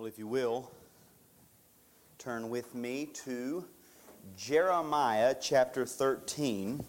Well, 0.00 0.06
if 0.06 0.18
you 0.18 0.26
will, 0.26 0.70
turn 2.16 2.48
with 2.48 2.74
me 2.74 3.10
to 3.26 3.66
Jeremiah 4.34 5.34
chapter 5.38 5.84
13. 5.84 6.82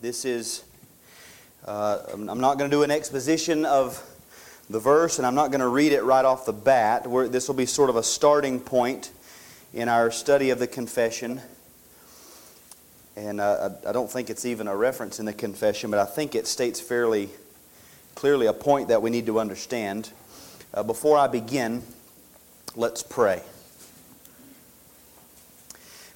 This 0.00 0.24
is, 0.24 0.64
uh, 1.66 1.98
I'm 2.10 2.40
not 2.40 2.56
going 2.56 2.70
to 2.70 2.74
do 2.74 2.82
an 2.82 2.90
exposition 2.90 3.66
of 3.66 4.02
the 4.70 4.80
verse, 4.80 5.18
and 5.18 5.26
I'm 5.26 5.34
not 5.34 5.50
going 5.50 5.60
to 5.60 5.68
read 5.68 5.92
it 5.92 6.02
right 6.02 6.24
off 6.24 6.46
the 6.46 6.54
bat. 6.54 7.06
Where 7.06 7.28
this 7.28 7.46
will 7.46 7.54
be 7.54 7.66
sort 7.66 7.90
of 7.90 7.96
a 7.96 8.02
starting 8.02 8.58
point 8.58 9.10
in 9.74 9.90
our 9.90 10.10
study 10.10 10.48
of 10.48 10.58
the 10.58 10.66
confession. 10.66 11.42
And 13.16 13.38
uh, 13.38 13.68
I 13.86 13.92
don't 13.92 14.10
think 14.10 14.30
it's 14.30 14.46
even 14.46 14.66
a 14.66 14.74
reference 14.74 15.20
in 15.20 15.26
the 15.26 15.34
confession, 15.34 15.90
but 15.90 16.00
I 16.00 16.06
think 16.06 16.34
it 16.34 16.46
states 16.46 16.80
fairly 16.80 17.28
clearly 18.14 18.46
a 18.46 18.52
point 18.54 18.88
that 18.88 19.02
we 19.02 19.10
need 19.10 19.26
to 19.26 19.38
understand. 19.38 20.10
Uh, 20.74 20.82
before 20.82 21.18
I 21.18 21.26
begin, 21.26 21.82
let's 22.74 23.02
pray. 23.02 23.42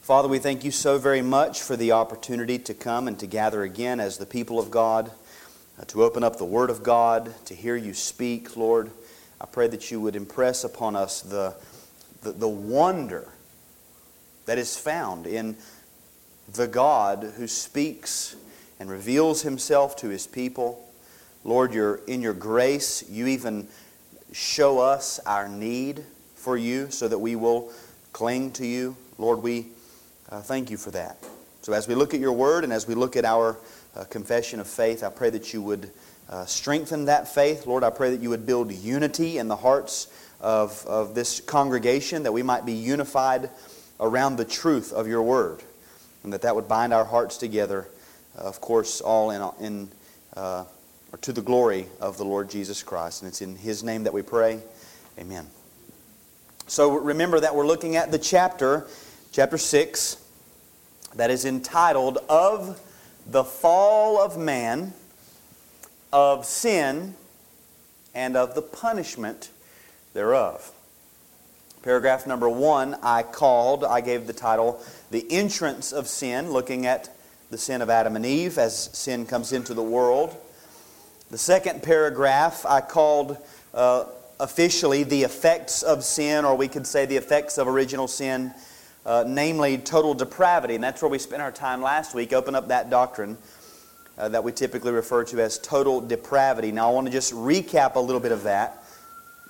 Father, 0.01 0.29
we 0.29 0.39
thank 0.39 0.65
you 0.65 0.71
so 0.71 0.97
very 0.97 1.21
much 1.21 1.61
for 1.61 1.77
the 1.77 1.93
opportunity 1.93 2.59
to 2.61 2.73
come 2.73 3.07
and 3.07 3.19
to 3.19 3.27
gather 3.27 3.65
again 3.65 4.01
as 4.01 4.17
the 4.17 4.25
people 4.25 4.59
of 4.59 4.71
God, 4.71 5.11
uh, 5.79 5.85
to 5.89 6.03
open 6.03 6.25
up 6.25 6.39
the 6.39 6.47
Word 6.47 6.71
of 6.71 6.83
God, 6.83 7.35
to 7.45 7.55
hear 7.55 7.77
you 7.77 7.93
speak, 7.93 8.57
Lord. 8.57 8.91
I 9.43 9.45
pray 9.45 9.69
that 9.69 9.91
you 9.91 10.01
would 10.01 10.17
impress 10.17 10.65
upon 10.65 10.97
us 10.97 11.21
the, 11.21 11.55
the, 12.23 12.33
the 12.33 12.49
wonder 12.49 13.29
that 14.47 14.57
is 14.57 14.75
found 14.75 15.27
in 15.27 15.59
the 16.51 16.67
God 16.67 17.35
who 17.37 17.47
speaks 17.47 18.37
and 18.81 18.89
reveals 18.89 19.43
himself 19.43 19.97
to 19.97 20.09
his 20.09 20.27
people. 20.27 20.83
Lord, 21.45 21.75
you're, 21.75 21.97
in 22.07 22.23
your 22.23 22.33
grace, 22.33 23.05
you 23.11 23.27
even 23.27 23.69
show 24.37 24.79
us 24.79 25.19
our 25.25 25.49
need 25.49 26.05
for 26.35 26.59
you 26.59 26.91
so 26.91 27.09
that 27.09 27.19
we 27.19 27.35
will 27.35 27.73
cling 28.13 28.51
to 28.53 28.67
you. 28.67 28.95
Lord, 29.17 29.43
we 29.43 29.69
uh, 30.29 30.43
thank 30.43 30.71
you 30.71 30.77
for 30.77 30.91
that. 30.91 31.17
So 31.63 31.73
as 31.73 31.89
we 31.89 31.95
look 31.95 32.13
at 32.13 32.21
your 32.21 32.35
word 32.35 32.63
and 32.63 32.71
as 32.71 32.87
we 32.87 32.95
look 32.95 33.17
at 33.17 33.25
our 33.25 33.57
uh, 33.97 34.05
confession 34.05 34.61
of 34.61 34.67
faith, 34.67 35.03
I 35.03 35.09
pray 35.09 35.31
that 35.31 35.55
you 35.55 35.63
would 35.63 35.91
uh, 36.29 36.45
strengthen 36.45 37.07
that 37.07 37.29
faith. 37.29 37.67
Lord, 37.67 37.83
I 37.83 37.89
pray 37.89 38.11
that 38.11 38.21
you 38.21 38.29
would 38.29 38.45
build 38.45 38.71
unity 38.73 39.39
in 39.39 39.49
the 39.49 39.57
hearts 39.57 40.09
of, 40.39 40.85
of 40.87 41.15
this 41.15 41.41
congregation, 41.41 42.23
that 42.25 42.33
we 42.33 42.43
might 42.43 42.67
be 42.67 42.75
unified 42.75 43.49
around 44.01 44.37
the 44.37 44.45
truth 44.45 44.93
of 44.93 45.09
your 45.09 45.23
word, 45.23 45.63
and 46.25 46.33
that 46.35 46.43
that 46.43 46.55
would 46.55 46.69
bind 46.69 46.93
our 46.93 47.07
hearts 47.07 47.39
together, 47.39 47.89
uh, 48.39 48.43
of 48.43 48.61
course, 48.61 49.01
all 49.01 49.31
in, 49.31 49.65
in 49.65 49.89
uh, 50.37 50.65
or 51.17 51.19
to 51.21 51.33
the 51.33 51.41
glory 51.41 51.87
of 51.99 52.19
the 52.19 52.25
Lord 52.25 52.51
Jesus 52.51 52.83
Christ. 52.83 53.23
And 53.23 53.29
it's 53.29 53.41
in 53.41 53.57
His 53.57 53.83
name 53.83 54.05
that 54.05 54.13
we 54.13 54.21
pray. 54.21 54.61
Amen. 55.19 55.47
So 56.67 56.99
remember 56.99 57.41
that 57.41 57.55
we're 57.55 57.67
looking 57.67 57.97
at 57.97 58.11
the 58.11 58.19
chapter, 58.19 58.87
chapter 59.33 59.57
6, 59.57 60.23
that 61.15 61.31
is 61.31 61.47
entitled 61.47 62.19
Of 62.29 62.79
the 63.27 63.45
Fall 63.45 64.21
of 64.21 64.37
Man, 64.37 64.93
of 66.13 66.45
Sin, 66.45 67.15
and 68.15 68.37
of 68.37 68.55
the 68.55 68.61
Punishment 68.63 69.49
thereof. 70.13 70.71
Paragraph 71.83 72.27
number 72.27 72.49
one, 72.49 72.95
I 73.03 73.23
called, 73.23 73.85
I 73.85 74.03
gave 74.03 74.27
the 74.27 74.35
title, 74.35 74.83
The 75.11 75.25
Entrance 75.31 75.93
of 75.93 76.09
Sin, 76.09 76.51
looking 76.51 76.85
at 76.85 77.09
the 77.49 77.57
sin 77.57 77.81
of 77.81 77.89
Adam 77.89 78.17
and 78.17 78.27
Eve 78.27 78.59
as 78.59 78.91
sin 78.93 79.25
comes 79.25 79.53
into 79.53 79.73
the 79.73 79.83
world. 79.83 80.37
The 81.29 81.39
second 81.39 81.83
paragraph 81.83 82.65
I 82.65 82.81
called 82.81 83.37
uh, 83.75 84.05
officially 84.39 85.03
the 85.03 85.25
effects 85.25 85.83
of 85.83 86.05
sin, 86.05 86.45
or 86.45 86.55
we 86.55 86.69
could 86.69 86.87
say 86.87 87.05
the 87.05 87.17
effects 87.17 87.59
of 87.59 87.67
original 87.67 88.07
sin, 88.07 88.55
uh, 89.05 89.25
namely 89.27 89.77
total 89.77 90.15
depravity. 90.15 90.77
And 90.77 90.85
that's 90.85 91.03
where 91.03 91.11
we 91.11 91.19
spent 91.19 91.43
our 91.43 91.51
time 91.51 91.83
last 91.83 92.15
week. 92.15 92.33
Open 92.33 92.55
up 92.55 92.69
that 92.69 92.91
doctrine 92.91 93.37
uh, 94.17 94.29
that 94.29 94.45
we 94.45 94.53
typically 94.53 94.93
refer 94.93 95.25
to 95.25 95.41
as 95.43 95.59
total 95.59 96.01
depravity. 96.01 96.71
Now, 96.71 96.91
I 96.91 96.93
want 96.93 97.09
to 97.09 97.13
just 97.13 97.33
recap 97.33 97.97
a 97.97 98.01
little 98.01 98.21
bit 98.21 98.31
of 98.31 98.45
that, 98.45 98.85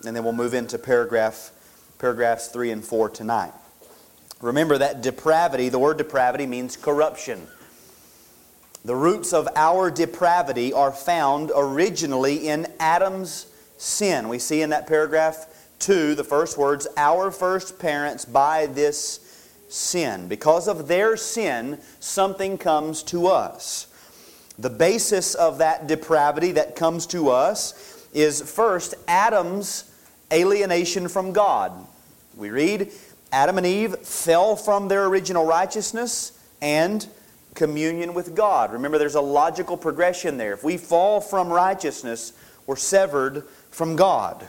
and 0.06 0.16
then 0.16 0.24
we'll 0.24 0.32
move 0.32 0.54
into 0.54 0.78
paragraph, 0.78 1.50
paragraphs 1.98 2.48
3 2.48 2.70
and 2.70 2.82
4 2.82 3.10
tonight. 3.10 3.52
Remember 4.40 4.78
that 4.78 5.02
depravity, 5.02 5.68
the 5.68 5.78
word 5.78 5.98
depravity 5.98 6.46
means 6.46 6.74
corruption. 6.74 7.46
The 8.86 8.94
roots 8.94 9.32
of 9.32 9.48
our 9.56 9.90
depravity 9.90 10.72
are 10.72 10.92
found 10.92 11.50
originally 11.56 12.46
in 12.46 12.68
Adam's 12.78 13.46
sin. 13.78 14.28
We 14.28 14.38
see 14.38 14.62
in 14.62 14.70
that 14.70 14.86
paragraph 14.86 15.48
2, 15.80 16.14
the 16.14 16.22
first 16.22 16.56
words, 16.56 16.86
our 16.96 17.32
first 17.32 17.80
parents 17.80 18.24
by 18.24 18.66
this 18.66 19.18
sin. 19.68 20.28
Because 20.28 20.68
of 20.68 20.86
their 20.86 21.16
sin, 21.16 21.80
something 21.98 22.58
comes 22.58 23.02
to 23.04 23.26
us. 23.26 23.88
The 24.56 24.70
basis 24.70 25.34
of 25.34 25.58
that 25.58 25.88
depravity 25.88 26.52
that 26.52 26.76
comes 26.76 27.06
to 27.08 27.30
us 27.30 28.06
is 28.14 28.40
first 28.40 28.94
Adam's 29.08 29.90
alienation 30.32 31.08
from 31.08 31.32
God. 31.32 31.72
We 32.36 32.50
read, 32.50 32.92
Adam 33.32 33.58
and 33.58 33.66
Eve 33.66 33.96
fell 33.96 34.54
from 34.54 34.86
their 34.86 35.06
original 35.06 35.44
righteousness 35.44 36.40
and 36.62 37.04
communion 37.56 38.14
with 38.14 38.36
God. 38.36 38.72
Remember, 38.72 38.98
there's 38.98 39.16
a 39.16 39.20
logical 39.20 39.76
progression 39.76 40.36
there. 40.36 40.52
If 40.52 40.62
we 40.62 40.76
fall 40.76 41.20
from 41.20 41.48
righteousness, 41.48 42.32
we're 42.66 42.76
severed 42.76 43.44
from 43.70 43.96
God. 43.96 44.48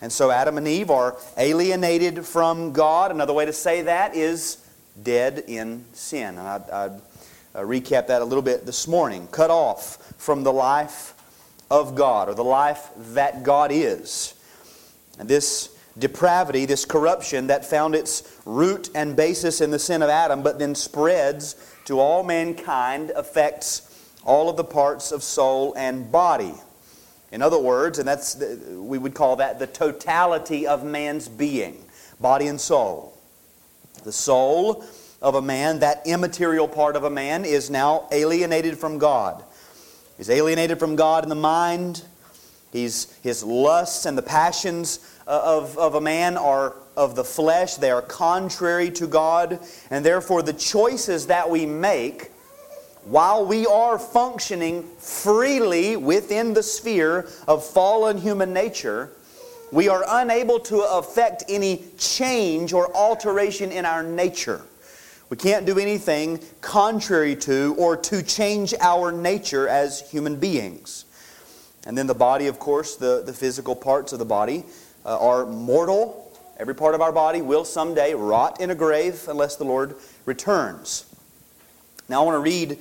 And 0.00 0.12
so 0.12 0.30
Adam 0.30 0.58
and 0.58 0.68
Eve 0.68 0.90
are 0.90 1.16
alienated 1.36 2.26
from 2.26 2.72
God. 2.72 3.10
Another 3.10 3.32
way 3.32 3.46
to 3.46 3.52
say 3.52 3.82
that 3.82 4.14
is 4.14 4.58
dead 5.02 5.44
in 5.46 5.84
sin. 5.92 6.38
And 6.38 6.40
I, 6.40 6.60
I, 6.72 6.84
I 7.60 7.62
recap 7.62 8.08
that 8.08 8.22
a 8.22 8.24
little 8.24 8.42
bit 8.42 8.66
this 8.66 8.86
morning. 8.86 9.26
Cut 9.28 9.50
off 9.50 9.96
from 10.18 10.42
the 10.42 10.52
life 10.52 11.14
of 11.70 11.94
God, 11.94 12.28
or 12.28 12.34
the 12.34 12.44
life 12.44 12.88
that 13.14 13.42
God 13.42 13.70
is. 13.72 14.34
And 15.18 15.28
this 15.28 15.76
depravity, 15.98 16.64
this 16.64 16.84
corruption 16.84 17.48
that 17.48 17.64
found 17.64 17.94
its 17.94 18.40
root 18.46 18.88
and 18.94 19.16
basis 19.16 19.60
in 19.60 19.70
the 19.70 19.78
sin 19.78 20.00
of 20.00 20.08
Adam, 20.08 20.42
but 20.42 20.58
then 20.58 20.74
spreads 20.74 21.56
to 21.88 21.98
all 21.98 22.22
mankind 22.22 23.10
affects 23.16 24.12
all 24.22 24.50
of 24.50 24.58
the 24.58 24.64
parts 24.64 25.10
of 25.10 25.22
soul 25.22 25.72
and 25.74 26.12
body. 26.12 26.52
In 27.32 27.40
other 27.40 27.58
words, 27.58 27.98
and 27.98 28.06
that's 28.06 28.34
the, 28.34 28.78
we 28.78 28.98
would 28.98 29.14
call 29.14 29.36
that 29.36 29.58
the 29.58 29.66
totality 29.66 30.66
of 30.66 30.84
man's 30.84 31.28
being, 31.28 31.82
body 32.20 32.46
and 32.46 32.60
soul. 32.60 33.16
The 34.04 34.12
soul 34.12 34.84
of 35.22 35.34
a 35.34 35.40
man, 35.40 35.78
that 35.78 36.02
immaterial 36.04 36.68
part 36.68 36.94
of 36.94 37.04
a 37.04 37.10
man, 37.10 37.46
is 37.46 37.70
now 37.70 38.06
alienated 38.12 38.76
from 38.76 38.98
God. 38.98 39.42
He's 40.18 40.28
alienated 40.28 40.78
from 40.78 40.94
God 40.94 41.22
in 41.22 41.30
the 41.30 41.34
mind. 41.34 42.02
He's, 42.70 43.16
his 43.22 43.42
lusts 43.42 44.04
and 44.04 44.16
the 44.16 44.22
passions 44.22 45.00
uh, 45.26 45.40
of, 45.42 45.78
of 45.78 45.94
a 45.94 46.02
man 46.02 46.36
are 46.36 46.74
of 46.98 47.14
the 47.14 47.24
flesh, 47.24 47.76
they 47.76 47.90
are 47.90 48.02
contrary 48.02 48.90
to 48.90 49.06
God, 49.06 49.60
and 49.90 50.04
therefore 50.04 50.42
the 50.42 50.52
choices 50.52 51.28
that 51.28 51.48
we 51.48 51.64
make 51.64 52.30
while 53.04 53.46
we 53.46 53.64
are 53.64 53.98
functioning 53.98 54.82
freely 54.98 55.96
within 55.96 56.52
the 56.52 56.62
sphere 56.62 57.26
of 57.46 57.64
fallen 57.64 58.18
human 58.18 58.52
nature, 58.52 59.12
we 59.72 59.88
are 59.88 60.04
unable 60.06 60.60
to 60.60 60.80
affect 60.80 61.44
any 61.48 61.84
change 61.96 62.74
or 62.74 62.94
alteration 62.94 63.72
in 63.72 63.86
our 63.86 64.02
nature. 64.02 64.60
We 65.30 65.38
can't 65.38 65.64
do 65.64 65.78
anything 65.78 66.40
contrary 66.60 67.36
to 67.36 67.74
or 67.78 67.96
to 67.96 68.22
change 68.22 68.74
our 68.80 69.10
nature 69.12 69.68
as 69.68 70.10
human 70.10 70.36
beings. 70.36 71.06
And 71.86 71.96
then 71.96 72.06
the 72.06 72.14
body, 72.14 72.46
of 72.48 72.58
course, 72.58 72.96
the, 72.96 73.22
the 73.24 73.32
physical 73.32 73.76
parts 73.76 74.12
of 74.12 74.18
the 74.18 74.24
body 74.26 74.64
uh, 75.06 75.18
are 75.18 75.46
mortal 75.46 76.27
Every 76.58 76.74
part 76.74 76.94
of 76.94 77.00
our 77.00 77.12
body 77.12 77.40
will 77.40 77.64
someday 77.64 78.14
rot 78.14 78.60
in 78.60 78.70
a 78.70 78.74
grave 78.74 79.26
unless 79.28 79.56
the 79.56 79.64
Lord 79.64 79.94
returns. 80.24 81.04
Now 82.08 82.22
I 82.22 82.24
want 82.24 82.34
to 82.34 82.40
read 82.40 82.78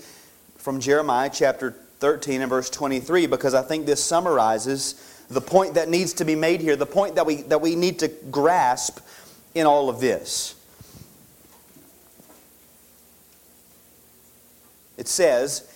from 0.58 0.80
Jeremiah 0.80 1.30
chapter 1.32 1.72
13 2.00 2.42
and 2.42 2.50
verse 2.50 2.70
23 2.70 3.28
because 3.28 3.54
I 3.54 3.62
think 3.62 3.86
this 3.86 4.04
summarizes 4.04 5.26
the 5.30 5.42
point 5.42 5.76
that 5.76 5.90
needs 5.90 6.14
to 6.14 6.26
be 6.26 6.36
made 6.36 6.62
here, 6.62 6.76
the 6.76 6.86
point 6.86 7.16
that 7.16 7.26
we, 7.26 7.44
that 7.44 7.62
we 7.62 7.76
need 7.76 8.00
to 8.00 8.08
grasp 8.08 9.00
in 9.54 9.68
all 9.68 9.90
of 9.90 10.00
this. 10.00 10.56
It 14.98 15.08
says, 15.08 15.72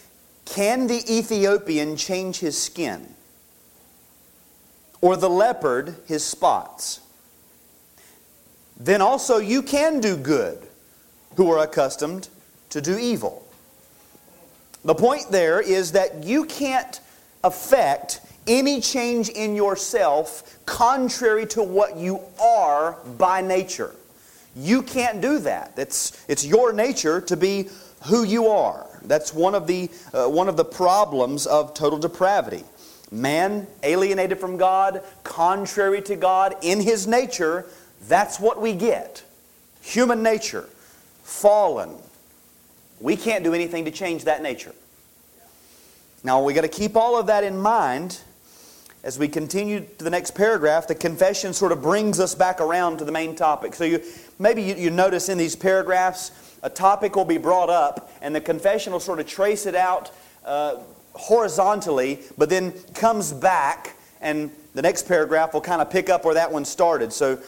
Can 0.45 0.87
the 0.87 1.03
Ethiopian 1.07 1.97
change 1.97 2.39
his 2.39 2.59
skin? 2.59 3.13
Or 5.01 5.15
the 5.15 5.29
leopard 5.29 5.95
his 6.07 6.23
spots? 6.23 7.01
Then 8.85 9.01
also 9.01 9.37
you 9.37 9.61
can 9.61 9.99
do 9.99 10.17
good 10.17 10.67
who 11.37 11.51
are 11.51 11.63
accustomed 11.63 12.27
to 12.69 12.81
do 12.81 12.97
evil. 12.97 13.45
The 14.83 14.95
point 14.95 15.29
there 15.29 15.61
is 15.61 15.91
that 15.91 16.23
you 16.23 16.45
can't 16.45 16.99
affect 17.43 18.21
any 18.47 18.81
change 18.81 19.29
in 19.29 19.55
yourself 19.55 20.57
contrary 20.65 21.45
to 21.47 21.61
what 21.61 21.95
you 21.95 22.19
are 22.41 22.93
by 23.17 23.41
nature. 23.41 23.93
You 24.55 24.81
can't 24.81 25.21
do 25.21 25.39
that. 25.39 25.73
It's, 25.77 26.25
it's 26.27 26.43
your 26.43 26.73
nature 26.73 27.21
to 27.21 27.37
be 27.37 27.69
who 28.05 28.23
you 28.23 28.47
are. 28.47 28.87
That's 29.03 29.33
one 29.33 29.53
of 29.53 29.67
the, 29.67 29.89
uh, 30.13 30.27
one 30.27 30.49
of 30.49 30.57
the 30.57 30.65
problems 30.65 31.45
of 31.45 31.73
total 31.73 31.99
depravity. 31.99 32.63
Man 33.11 33.67
alienated 33.83 34.39
from 34.39 34.57
God, 34.57 35.03
contrary 35.23 36.01
to 36.03 36.15
God, 36.15 36.55
in 36.61 36.81
his 36.81 37.07
nature, 37.07 37.65
that's 38.07 38.39
what 38.39 38.61
we 38.61 38.73
get. 38.73 39.23
Human 39.81 40.21
nature, 40.23 40.67
fallen. 41.23 41.95
We 42.99 43.15
can't 43.15 43.43
do 43.43 43.53
anything 43.53 43.85
to 43.85 43.91
change 43.91 44.25
that 44.25 44.41
nature. 44.41 44.73
Now, 46.23 46.43
we 46.43 46.53
got 46.53 46.61
to 46.61 46.67
keep 46.67 46.95
all 46.95 47.19
of 47.19 47.27
that 47.27 47.43
in 47.43 47.57
mind 47.57 48.19
as 49.03 49.17
we 49.17 49.27
continue 49.27 49.79
to 49.97 50.03
the 50.03 50.09
next 50.09 50.31
paragraph. 50.31 50.87
The 50.87 50.93
confession 50.93 51.53
sort 51.53 51.71
of 51.71 51.81
brings 51.81 52.19
us 52.19 52.35
back 52.35 52.61
around 52.61 52.97
to 52.97 53.05
the 53.05 53.11
main 53.11 53.35
topic. 53.35 53.73
So, 53.73 53.83
you, 53.83 54.03
maybe 54.37 54.61
you, 54.61 54.75
you 54.75 54.89
notice 54.91 55.29
in 55.29 55.39
these 55.39 55.55
paragraphs, 55.55 56.31
a 56.61 56.69
topic 56.69 57.15
will 57.15 57.25
be 57.25 57.39
brought 57.39 57.71
up, 57.71 58.11
and 58.21 58.35
the 58.35 58.41
confession 58.41 58.93
will 58.93 58.99
sort 58.99 59.19
of 59.19 59.25
trace 59.25 59.65
it 59.65 59.73
out 59.73 60.11
uh, 60.45 60.77
horizontally, 61.13 62.19
but 62.37 62.49
then 62.49 62.71
comes 62.93 63.33
back, 63.33 63.95
and 64.21 64.51
the 64.75 64.81
next 64.83 65.07
paragraph 65.07 65.55
will 65.55 65.61
kind 65.61 65.81
of 65.81 65.89
pick 65.89 66.07
up 66.07 66.23
where 66.23 66.35
that 66.35 66.51
one 66.51 66.65
started. 66.65 67.11
So, 67.11 67.39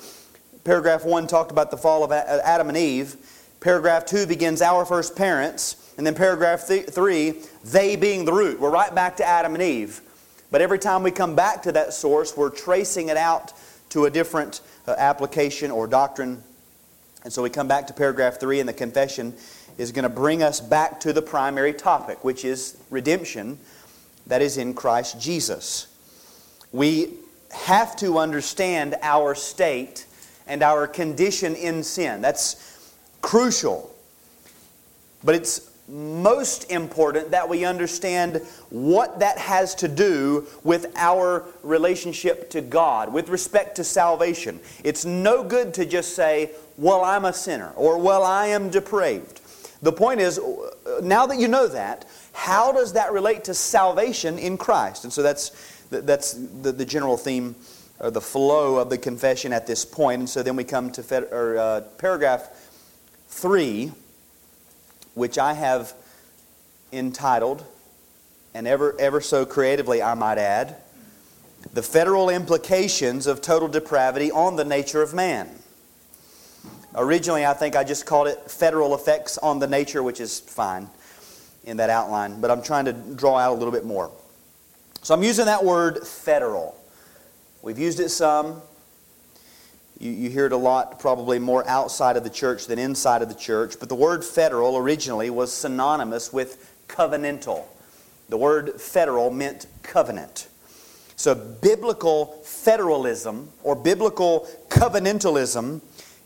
paragraph 0.64 1.06
one 1.06 1.28
talked 1.28 1.52
about 1.52 1.72
the 1.72 1.78
fall 1.78 2.04
of 2.04 2.12
Adam 2.12 2.70
and 2.70 2.78
Eve. 2.78 3.16
Paragraph 3.60 4.06
two 4.06 4.26
begins 4.26 4.62
our 4.62 4.86
first 4.86 5.16
parents. 5.16 5.78
And 5.98 6.08
then 6.08 6.16
paragraph 6.16 6.68
th- 6.68 6.88
three, 6.88 7.36
they 7.64 7.96
being 7.96 8.26
the 8.26 8.34
root. 8.34 8.60
We're 8.60 8.72
right 8.72 8.94
back 8.94 9.18
to 9.18 9.26
Adam 9.26 9.54
and 9.54 9.64
Eve. 9.64 10.02
But 10.52 10.62
every 10.62 10.80
time 10.80 11.04
we 11.04 11.12
come 11.12 11.36
back 11.36 11.64
to 11.64 11.72
that 11.74 11.94
source, 11.94 12.36
we're 12.36 12.50
tracing 12.50 13.10
it 13.10 13.18
out 13.18 13.54
to 13.90 14.06
a 14.06 14.10
different 14.10 14.62
uh, 14.88 14.96
application 14.98 15.72
or 15.72 15.88
doctrine 15.88 16.44
and 17.24 17.32
so 17.32 17.42
we 17.42 17.50
come 17.50 17.68
back 17.68 17.88
to 17.88 17.94
paragraph 17.94 18.40
3, 18.40 18.60
and 18.60 18.68
the 18.68 18.74
confession 18.74 19.34
is 19.78 19.92
going 19.92 20.04
to 20.04 20.10
bring 20.10 20.44
us 20.44 20.60
back 20.60 21.00
to 21.02 21.14
the 21.14 21.22
primary 21.22 21.74
topic, 21.74 22.24
which 22.24 22.44
is 22.44 22.78
redemption 22.90 23.58
that 24.28 24.42
is 24.42 24.58
in 24.58 24.74
Christ 24.74 25.20
Jesus. 25.20 25.88
We 26.72 27.14
have 27.52 27.96
to 27.98 28.18
understand 28.18 28.96
our 29.02 29.36
state 29.36 30.06
and 30.48 30.64
our 30.64 30.88
condition 30.88 31.56
in 31.56 31.84
sin. 31.84 32.22
That's 32.22 32.90
crucial. 33.22 33.94
But 35.24 35.36
it's 35.36 35.70
most 35.88 36.72
important 36.72 37.32
that 37.32 37.48
we 37.48 37.66
understand 37.66 38.38
what 38.70 39.20
that 39.20 39.38
has 39.38 39.76
to 39.76 39.88
do 39.88 40.46
with 40.64 40.92
our 40.96 41.46
relationship 41.62 42.50
to 42.52 42.62
God, 42.62 43.12
with 43.12 43.30
respect 43.30 43.76
to 43.76 43.84
salvation. 43.84 44.60
It's 44.84 45.04
no 45.06 45.44
good 45.44 45.74
to 45.76 45.86
just 45.86 46.16
say, 46.16 46.52
well, 46.78 47.04
I'm 47.04 47.26
a 47.26 47.34
sinner, 47.34 47.72
or 47.76 47.98
well, 47.98 48.24
I 48.24 48.48
am 48.48 48.70
depraved. 48.70 49.42
The 49.82 49.92
point 49.92 50.22
is, 50.22 50.40
now 51.02 51.26
that 51.26 51.38
you 51.38 51.50
know 51.50 51.68
that, 51.68 52.06
how 52.32 52.72
does 52.72 52.94
that 52.94 53.12
relate 53.12 53.44
to 53.46 53.54
salvation 53.54 54.40
in 54.40 54.58
Christ? 54.58 55.04
And 55.04 55.12
so 55.12 55.22
that's, 55.22 55.52
that's 55.90 56.34
the, 56.34 56.72
the 56.72 56.86
general 56.86 57.18
theme 57.18 57.56
or 58.00 58.12
the 58.12 58.22
flow 58.22 58.78
of 58.78 58.90
the 58.90 58.98
confession 58.98 59.54
at 59.54 59.68
this 59.68 59.86
point. 59.86 60.20
And 60.20 60.30
so 60.30 60.44
then 60.44 60.56
we 60.56 60.64
come 60.64 60.92
to 60.92 61.04
fed, 61.04 61.24
or, 61.32 61.58
uh, 61.58 61.82
paragraph 61.98 62.50
3, 63.30 63.92
which 65.14 65.38
I 65.38 65.54
have 65.54 65.94
entitled, 66.92 67.64
and 68.54 68.68
ever, 68.68 68.96
ever 69.00 69.22
so 69.22 69.46
creatively, 69.46 70.02
I 70.02 70.14
might 70.14 70.38
add, 70.38 70.76
The 71.74 71.82
Federal 71.82 72.30
Implications 72.30 73.26
of 73.26 73.42
Total 73.42 73.68
Depravity 73.68 74.32
on 74.32 74.56
the 74.56 74.66
Nature 74.66 75.02
of 75.02 75.14
Man. 75.14 75.50
Originally, 76.96 77.46
I 77.46 77.54
think 77.54 77.76
I 77.76 77.84
just 77.84 78.06
called 78.06 78.28
it 78.28 78.52
federal 78.52 78.94
effects 78.94 79.38
on 79.40 79.60
the 79.60 79.68
nature, 79.68 80.04
which 80.04 80.20
is 80.20 80.40
fine 80.40 80.90
in 81.64 81.78
that 81.78 81.90
outline, 81.90 82.40
but 82.40 82.52
I'm 82.52 82.62
trying 82.62 82.86
to 82.86 82.94
draw 82.94 83.38
out 83.38 83.54
a 83.54 83.56
little 83.56 83.72
bit 83.72 83.86
more. 83.86 84.12
So 85.02 85.14
I'm 85.14 85.24
using 85.24 85.46
that 85.46 85.64
word 85.64 86.06
federal. 86.06 86.78
We've 87.64 87.80
used 87.80 88.02
it 88.02 88.10
some. 88.10 88.62
You, 89.98 90.12
you 90.12 90.30
hear 90.30 90.46
it 90.46 90.52
a 90.52 90.58
lot, 90.58 91.00
probably 91.00 91.40
more 91.40 91.66
outside 91.66 92.18
of 92.18 92.26
the 92.26 92.30
church 92.30 92.68
than 92.68 92.78
inside 92.78 93.22
of 93.22 93.30
the 93.30 93.36
church, 93.36 93.76
but 93.80 93.88
the 93.88 93.96
word 93.96 94.26
federal 94.26 94.76
originally 94.76 95.30
was 95.30 95.54
synonymous 95.54 96.34
with 96.34 96.76
covenantal. 96.90 97.64
The 98.28 98.36
word 98.36 98.82
federal 98.82 99.32
meant 99.32 99.68
covenant. 99.82 100.50
So 101.16 101.34
biblical 101.34 102.42
federalism 102.44 103.50
or 103.64 103.78
biblical 103.78 104.46
covenantalism 104.68 105.80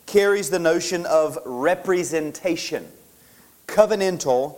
carries 0.08 0.50
the 0.50 0.58
notion 0.58 1.06
of 1.06 1.38
representation. 1.46 2.88
Covenantal 3.68 4.56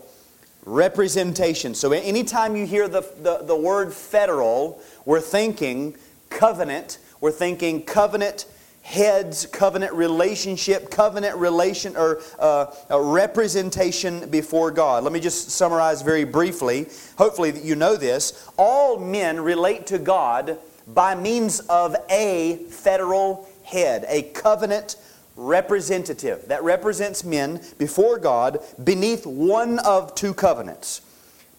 representation. 0.65 1.75
So 1.75 1.91
anytime 1.91 2.55
you 2.55 2.65
hear 2.65 2.87
the, 2.87 3.01
the, 3.21 3.39
the, 3.43 3.55
word 3.55 3.91
federal, 3.91 4.81
we're 5.03 5.19
thinking 5.19 5.97
covenant, 6.29 6.99
we're 7.21 7.31
thinking 7.31 7.83
covenant 7.83 8.45
heads, 8.81 9.45
covenant 9.45 9.93
relationship, 9.93 10.89
covenant 10.89 11.35
relation 11.37 11.95
or 11.95 12.21
uh, 12.39 12.65
representation 12.89 14.27
before 14.29 14.71
God. 14.71 15.03
Let 15.03 15.13
me 15.13 15.19
just 15.19 15.51
summarize 15.51 16.01
very 16.01 16.23
briefly. 16.23 16.87
Hopefully 17.17 17.59
you 17.61 17.75
know 17.75 17.95
this. 17.95 18.49
All 18.57 18.97
men 18.97 19.39
relate 19.39 19.85
to 19.87 19.99
God 19.99 20.57
by 20.87 21.13
means 21.13 21.59
of 21.61 21.95
a 22.09 22.57
federal 22.69 23.47
head, 23.63 24.05
a 24.07 24.23
covenant 24.23 24.95
representative 25.35 26.47
that 26.47 26.63
represents 26.63 27.23
men 27.23 27.61
before 27.77 28.17
God 28.17 28.59
beneath 28.83 29.25
one 29.25 29.79
of 29.79 30.15
two 30.15 30.33
covenants. 30.33 31.01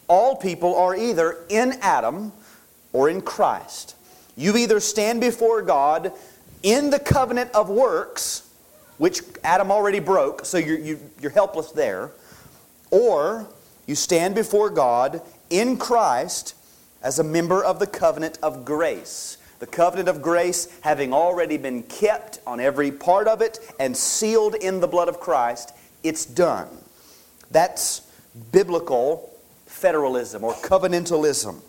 All 0.09 0.35
people 0.35 0.75
are 0.75 0.97
either 0.97 1.45
in 1.49 1.79
Adam 1.81 2.33
or 2.93 3.09
in 3.09 3.21
Christ. 3.21 3.95
You 4.37 4.57
either 4.57 4.81
stand 4.81 5.21
before 5.21 5.63
God 5.63 6.13
in 6.63 6.91
the 6.91 6.99
covenant 6.99 7.51
of 7.53 7.69
works, 7.69 8.49
which 8.99 9.23
Adam 9.43 9.71
already 9.71 10.01
broke, 10.01 10.45
so 10.45 10.59
you're, 10.59 10.79
you, 10.79 10.97
are 10.97 11.23
you 11.23 11.29
are 11.29 11.33
helpless 11.33 11.73
there, 11.73 12.11
or 12.91 13.49
you 13.87 13.95
stand 13.95 14.35
before 14.35 14.71
God 14.71 15.23
in 15.49 15.77
Christ 15.77 16.55
as 17.03 17.19
a 17.19 17.25
member 17.25 17.65
of 17.65 17.79
the 17.79 17.87
covenant 17.87 18.39
of 18.43 18.65
grace 18.65 19.39
the 19.61 19.67
covenant 19.67 20.09
of 20.09 20.23
grace 20.23 20.69
having 20.81 21.13
already 21.13 21.59
been 21.59 21.83
kept 21.85 22.41
on 22.47 22.61
every 22.61 22.91
part 22.91 23.29
of 23.29 23.43
it 23.43 23.59
and 23.79 23.95
sealed 23.95 24.55
in 24.55 24.81
the 24.81 24.89
blood 24.89 25.09
of 25.09 25.21
Christ, 25.21 25.73
it's 26.03 26.25
done. 26.25 26.67
That's 27.51 28.01
biblical 28.53 29.31
federalism 29.67 30.45
or 30.45 30.55
covenantalism. 30.55 31.61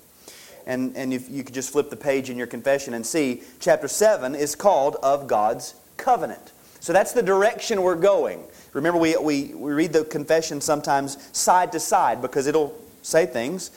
And, 0.66 0.96
and 0.96 1.14
if 1.14 1.30
you 1.30 1.44
could 1.44 1.54
just 1.54 1.72
flip 1.72 1.90
the 1.90 1.96
page 1.96 2.30
in 2.30 2.38
your 2.38 2.48
confession 2.48 2.94
and 2.94 3.06
see, 3.06 3.42
chapter 3.60 3.88
7 3.88 4.36
is 4.36 4.56
called 4.56 4.98
Of 5.04 5.28
God's 5.28 5.76
Covenant. 5.98 6.52
So 6.80 6.94
that's 6.94 7.12
the 7.12 7.24
direction 7.24 7.82
we're 7.82 7.96
going. 7.96 8.44
Remember, 8.74 9.00
we, 9.00 9.16
we, 9.18 9.54
we 9.54 9.72
read 9.72 9.94
the 9.94 10.04
confession 10.06 10.62
sometimes 10.62 11.18
side 11.36 11.72
to 11.74 11.80
side 11.80 12.22
because 12.22 12.48
it'll 12.48 12.78
say 13.02 13.26
things 13.26 13.72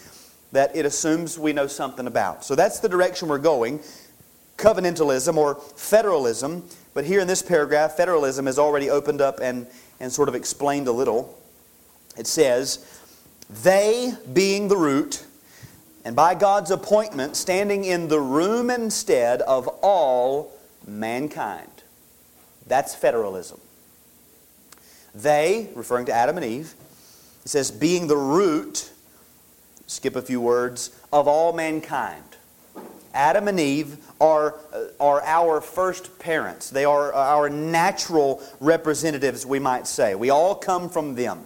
that 0.53 0.75
it 0.77 0.87
assumes 0.87 1.39
we 1.39 1.53
know 1.53 1.67
something 1.67 2.07
about. 2.07 2.45
So 2.45 2.55
that's 2.55 2.81
the 2.81 2.89
direction 2.89 3.29
we're 3.29 3.39
going 3.39 3.81
covenantalism 4.57 5.37
or 5.37 5.57
federalism, 5.57 6.63
but 6.93 7.05
here 7.05 7.21
in 7.21 7.27
this 7.27 7.43
paragraph, 7.43 7.97
federalism 7.97 8.47
is 8.47 8.59
already 8.59 8.91
opened 8.91 9.21
up 9.21 9.41
and, 9.41 9.67
and 10.01 10.13
sort 10.13 10.29
of 10.29 10.35
explained 10.35 10.87
a 10.87 10.93
little. 10.93 11.39
It 12.17 12.27
says, 12.27 12.87
They 13.63 14.15
being 14.33 14.69
the 14.69 14.77
root, 14.77 15.27
and 16.05 16.15
by 16.15 16.35
God's 16.35 16.71
appointment, 16.71 17.37
standing 17.37 17.85
in 17.85 18.09
the 18.09 18.21
room 18.21 18.71
instead 18.71 19.41
of 19.43 19.69
all 19.83 20.53
mankind. 20.87 21.71
That's 22.67 22.95
federalism. 22.95 23.61
They, 25.15 25.71
referring 25.75 26.07
to 26.07 26.13
Adam 26.13 26.37
and 26.37 26.45
Eve, 26.45 26.75
it 27.45 27.49
says, 27.49 27.71
being 27.71 28.07
the 28.07 28.17
root, 28.17 28.93
skip 29.87 30.17
a 30.17 30.23
few 30.23 30.41
words, 30.41 30.91
of 31.13 31.29
all 31.29 31.53
mankind. 31.53 32.25
Adam 33.15 33.47
and 33.47 33.61
Eve 33.61 33.97
are, 34.21 34.57
uh, 34.73 34.87
are 34.99 35.23
our 35.23 35.61
first 35.61 36.19
parents. 36.19 36.69
They 36.69 36.85
are 36.85 37.13
our 37.15 37.49
natural 37.49 38.43
representatives, 38.59 39.47
we 39.47 39.61
might 39.61 39.87
say. 39.87 40.17
We 40.17 40.31
all 40.31 40.57
come 40.57 40.91
from 40.91 41.15
them. 41.15 41.45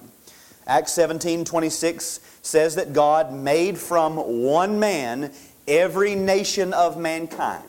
Acts 0.68 0.92
17 0.92 1.46
26 1.46 2.20
says 2.42 2.74
that 2.74 2.92
God 2.92 3.32
made 3.32 3.78
from 3.78 4.16
one 4.16 4.78
man 4.78 5.32
every 5.66 6.14
nation 6.14 6.72
of 6.74 6.98
mankind. 6.98 7.64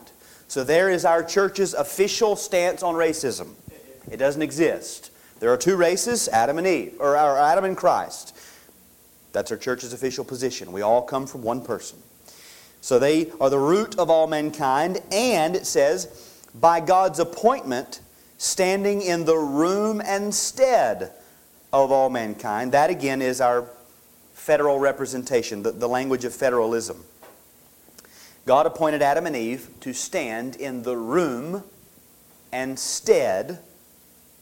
So 0.48 0.64
there 0.64 0.90
is 0.90 1.04
our 1.04 1.24
church's 1.24 1.74
official 1.74 2.36
stance 2.36 2.82
on 2.82 2.94
racism. 2.94 3.54
It 4.10 4.18
doesn't 4.18 4.42
exist. 4.42 5.10
There 5.38 5.50
are 5.50 5.56
two 5.56 5.76
races, 5.76 6.28
Adam 6.28 6.58
and 6.58 6.66
Eve, 6.66 6.94
or 7.00 7.16
Adam 7.16 7.64
and 7.64 7.76
Christ. 7.76 8.36
That's 9.32 9.50
our 9.50 9.56
church's 9.56 9.92
official 9.92 10.24
position. 10.24 10.72
We 10.72 10.82
all 10.82 11.02
come 11.02 11.26
from 11.26 11.42
one 11.42 11.62
person. 11.62 11.98
So 12.82 12.98
they 12.98 13.30
are 13.40 13.48
the 13.48 13.58
root 13.58 13.98
of 13.98 14.10
all 14.10 14.26
mankind, 14.26 15.00
and 15.12 15.54
it 15.56 15.66
says, 15.66 16.42
by 16.54 16.80
God's 16.80 17.18
appointment, 17.18 18.00
standing 18.38 19.02
in 19.02 19.24
the 19.24 19.36
room 19.36 20.02
and 20.04 20.34
stead 20.34 21.12
of 21.72 21.92
all 21.92 22.10
mankind. 22.10 22.72
That 22.72 22.90
again 22.90 23.22
is 23.22 23.40
our 23.40 23.68
federal 24.34 24.78
representation, 24.78 25.62
the, 25.62 25.72
the 25.72 25.88
language 25.88 26.24
of 26.24 26.34
federalism. 26.34 27.04
God 28.46 28.66
appointed 28.66 29.02
Adam 29.02 29.26
and 29.26 29.36
Eve 29.36 29.68
to 29.80 29.92
stand 29.92 30.56
in 30.56 30.82
the 30.82 30.96
room 30.96 31.62
and 32.52 32.78
stead 32.78 33.60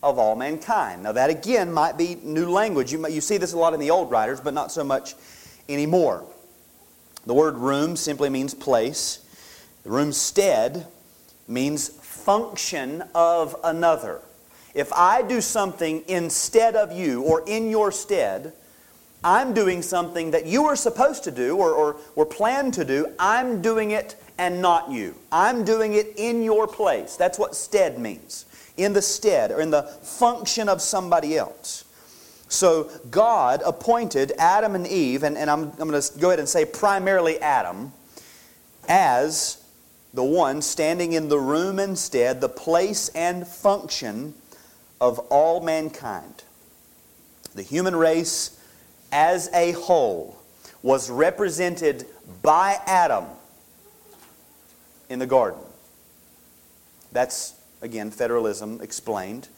of 0.02 0.18
all 0.18 0.36
mankind. 0.36 1.02
Now, 1.02 1.12
that 1.12 1.30
again 1.30 1.72
might 1.72 1.98
be 1.98 2.16
new 2.22 2.48
language. 2.48 2.92
You, 2.92 3.06
you 3.08 3.20
see 3.20 3.36
this 3.36 3.52
a 3.52 3.58
lot 3.58 3.74
in 3.74 3.80
the 3.80 3.90
old 3.90 4.10
writers, 4.10 4.40
but 4.40 4.54
not 4.54 4.70
so 4.70 4.84
much 4.84 5.14
anymore. 5.68 6.24
The 7.26 7.34
word 7.34 7.56
room 7.56 7.96
simply 7.96 8.30
means 8.30 8.54
place. 8.54 9.18
The 9.82 9.90
room 9.90 10.12
stead 10.12 10.86
means 11.46 11.88
function 11.88 13.02
of 13.14 13.56
another. 13.64 14.20
If 14.78 14.92
I 14.92 15.22
do 15.22 15.40
something 15.40 16.04
instead 16.06 16.76
of 16.76 16.92
you 16.92 17.22
or 17.22 17.42
in 17.48 17.68
your 17.68 17.90
stead, 17.90 18.52
I'm 19.24 19.52
doing 19.52 19.82
something 19.82 20.30
that 20.30 20.46
you 20.46 20.62
were 20.62 20.76
supposed 20.76 21.24
to 21.24 21.32
do 21.32 21.56
or, 21.56 21.72
or 21.72 21.96
were 22.14 22.24
planned 22.24 22.74
to 22.74 22.84
do. 22.84 23.12
I'm 23.18 23.60
doing 23.60 23.90
it 23.90 24.14
and 24.38 24.62
not 24.62 24.88
you. 24.88 25.16
I'm 25.32 25.64
doing 25.64 25.94
it 25.94 26.12
in 26.16 26.44
your 26.44 26.68
place. 26.68 27.16
That's 27.16 27.40
what 27.40 27.56
stead 27.56 27.98
means. 27.98 28.46
In 28.76 28.92
the 28.92 29.02
stead 29.02 29.50
or 29.50 29.60
in 29.60 29.72
the 29.72 29.82
function 29.82 30.68
of 30.68 30.80
somebody 30.80 31.36
else. 31.36 31.84
So 32.46 32.88
God 33.10 33.62
appointed 33.66 34.30
Adam 34.38 34.76
and 34.76 34.86
Eve, 34.86 35.24
and, 35.24 35.36
and 35.36 35.50
I'm, 35.50 35.72
I'm 35.80 35.88
going 35.88 36.00
to 36.00 36.18
go 36.20 36.28
ahead 36.28 36.38
and 36.38 36.48
say 36.48 36.64
primarily 36.64 37.40
Adam, 37.40 37.92
as 38.88 39.60
the 40.14 40.22
one 40.22 40.62
standing 40.62 41.14
in 41.14 41.28
the 41.28 41.40
room 41.40 41.80
instead, 41.80 42.40
the 42.40 42.48
place 42.48 43.08
and 43.08 43.44
function 43.44 44.34
of 45.00 45.18
all 45.30 45.60
mankind. 45.60 46.44
The 47.54 47.62
human 47.62 47.96
race 47.96 48.58
as 49.12 49.48
a 49.54 49.72
whole 49.72 50.38
was 50.82 51.10
represented 51.10 52.06
by 52.42 52.78
Adam 52.86 53.24
in 55.08 55.18
the 55.18 55.26
garden. 55.26 55.60
That's, 57.12 57.54
again, 57.82 58.10
federalism 58.10 58.80
explained. 58.82 59.48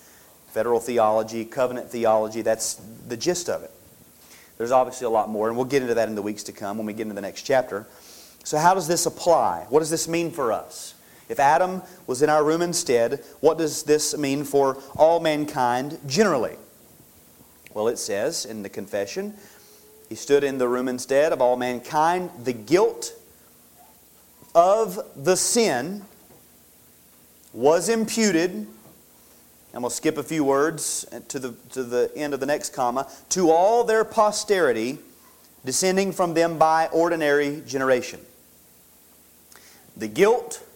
Federal 0.53 0.81
theology, 0.81 1.45
covenant 1.45 1.91
theology, 1.91 2.43
that's 2.43 2.75
the 3.09 3.17
gist 3.17 3.49
of 3.49 3.63
it. 3.63 3.71
There's 4.59 4.73
obviously 4.73 5.07
a 5.07 5.11
lot 5.11 5.29
more, 5.29 5.49
and 5.49 5.57
we'll 5.57 5.67
get 5.67 5.83
into 5.83 5.95
that 5.95 6.09
in 6.09 6.15
the 6.15 6.23
weeks 6.23 6.43
to 6.45 6.53
come 6.53 6.77
when 6.77 6.87
we 6.87 6.93
get 6.93 7.03
into 7.03 7.15
the 7.15 7.21
next 7.21 7.43
chapter. 7.43 7.87
So, 8.45 8.59
how 8.59 8.75
does 8.75 8.89
this 8.89 9.07
apply? 9.07 9.67
What 9.69 9.81
does 9.81 9.91
this 9.91 10.09
mean 10.09 10.31
for 10.31 10.53
us? 10.53 10.95
If 11.31 11.39
Adam 11.39 11.83
was 12.09 12.23
in 12.23 12.29
our 12.29 12.43
room 12.43 12.61
instead, 12.61 13.25
what 13.39 13.57
does 13.57 13.85
this 13.85 14.19
mean 14.19 14.43
for 14.43 14.83
all 14.97 15.21
mankind 15.21 15.99
generally? 16.07 16.57
Well, 17.73 17.87
it 17.87 18.01
says 18.01 18.45
in 18.45 18.65
the 18.65 18.69
confession, 18.69 19.35
He 20.09 20.17
stood 20.17 20.43
in 20.43 20.59
the 20.59 20.67
room 20.67 20.89
instead 20.89 21.33
of 21.33 21.41
all 21.41 21.57
mankind. 21.57 22.31
The 22.43 22.53
guilt 22.53 23.15
of 24.57 24.99
the 25.15 25.37
sin 25.37 26.03
was 27.53 27.89
imputed 27.89 28.67
and 29.73 29.85
we'll 29.85 29.91
skip 29.91 30.19
a 30.19 30.25
few 30.25 30.43
words 30.43 31.07
to 31.29 31.39
the, 31.39 31.55
to 31.71 31.85
the 31.85 32.11
end 32.17 32.35
of 32.35 32.41
the 32.41 32.47
next 32.47 32.71
comma, 32.71 33.09
to 33.29 33.53
all 33.53 33.85
their 33.85 34.05
posterity, 34.05 34.99
descending 35.65 36.11
from 36.11 36.35
them 36.35 36.59
by 36.59 36.89
ordinary 36.89 37.63
generation. 37.65 38.19
The 39.97 40.09
guilt 40.09 40.67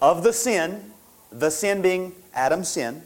of 0.00 0.22
the 0.22 0.32
sin, 0.32 0.92
the 1.30 1.50
sin 1.50 1.82
being 1.82 2.12
Adam's 2.34 2.68
sin, 2.68 3.02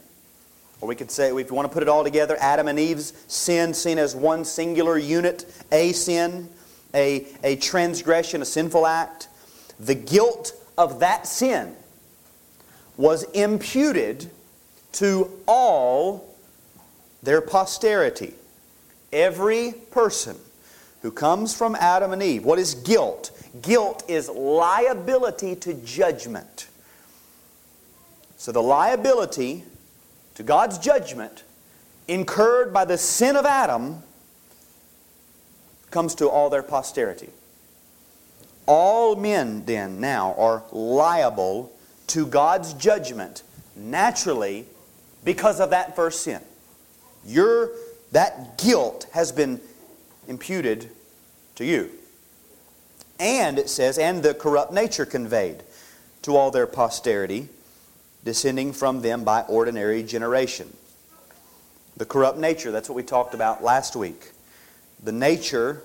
or 0.81 0.89
we 0.89 0.95
could 0.95 1.11
say, 1.11 1.29
if 1.37 1.51
you 1.51 1.55
want 1.55 1.69
to 1.69 1.73
put 1.73 1.83
it 1.83 1.89
all 1.89 2.03
together, 2.03 2.37
Adam 2.41 2.69
and 2.69 2.79
Eve's 2.79 3.13
sin 3.29 3.75
seen 3.75 3.99
as 3.99 4.17
one 4.17 4.45
singular 4.45 4.97
unit, 4.97 5.45
a 5.71 5.93
sin, 5.93 6.49
a, 6.95 7.27
a 7.45 7.57
transgression, 7.57 8.41
a 8.41 8.47
sinful 8.47 8.87
act. 8.87 9.29
The 9.79 9.95
guilt 9.95 10.53
of 10.79 11.01
that 11.01 11.27
sin 11.27 11.75
was 12.97 13.25
imputed 13.33 14.31
to 14.93 15.31
all 15.47 16.35
their 17.23 17.41
posterity. 17.41 18.35
Every 19.13 19.73
person 19.91 20.37
who 21.03 21.11
comes 21.11 21.55
from 21.55 21.75
Adam 21.77 22.13
and 22.13 22.23
Eve. 22.23 22.45
What 22.45 22.59
is 22.59 22.75
guilt? 22.75 23.31
Guilt 23.63 24.05
is 24.09 24.29
liability 24.29 25.57
to 25.57 25.75
judgment. 25.75 26.69
So 28.41 28.53
the 28.53 28.63
liability 28.63 29.65
to 30.37 30.43
God's 30.43 30.79
judgment 30.79 31.43
incurred 32.09 32.73
by 32.73 32.87
the 32.87 32.97
sin 32.97 33.37
of 33.37 33.45
Adam 33.45 34.03
comes 35.91 36.15
to 36.15 36.31
all 36.31 36.49
their 36.49 36.63
posterity. 36.63 37.29
All 38.65 39.15
men, 39.15 39.67
then, 39.67 40.01
now 40.01 40.33
are 40.39 40.63
liable 40.73 41.71
to 42.07 42.25
God's 42.25 42.73
judgment 42.73 43.43
naturally 43.77 44.65
because 45.23 45.61
of 45.61 45.69
that 45.69 45.95
first 45.95 46.23
sin. 46.23 46.41
Your, 47.27 47.73
that 48.13 48.57
guilt 48.57 49.07
has 49.13 49.33
been 49.33 49.61
imputed 50.29 50.89
to 51.57 51.67
you. 51.67 51.91
And 53.19 53.59
it 53.59 53.69
says, 53.69 53.99
and 53.99 54.23
the 54.23 54.33
corrupt 54.33 54.73
nature 54.73 55.05
conveyed 55.05 55.63
to 56.23 56.37
all 56.37 56.51
their 56.51 56.67
posterity, 56.67 57.51
descending 58.25 58.73
from 58.73 59.03
them 59.03 59.25
by 59.25 59.43
ordinary 59.43 60.03
generation. 60.03 60.73
The 61.97 62.05
corrupt 62.05 62.39
nature, 62.39 62.71
that's 62.71 62.89
what 62.89 62.97
we 62.97 63.03
talked 63.03 63.35
about 63.35 63.63
last 63.63 63.97
week. 63.97 64.33
The 65.03 65.13
nature 65.13 65.83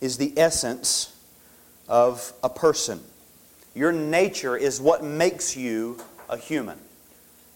is 0.00 0.18
the 0.18 0.32
essence 0.36 1.14
of 1.88 2.32
a 2.42 2.48
person. 2.48 3.00
Your 3.74 3.92
nature 3.92 4.56
is 4.56 4.80
what 4.80 5.04
makes 5.04 5.56
you 5.56 5.98
a 6.28 6.36
human 6.36 6.78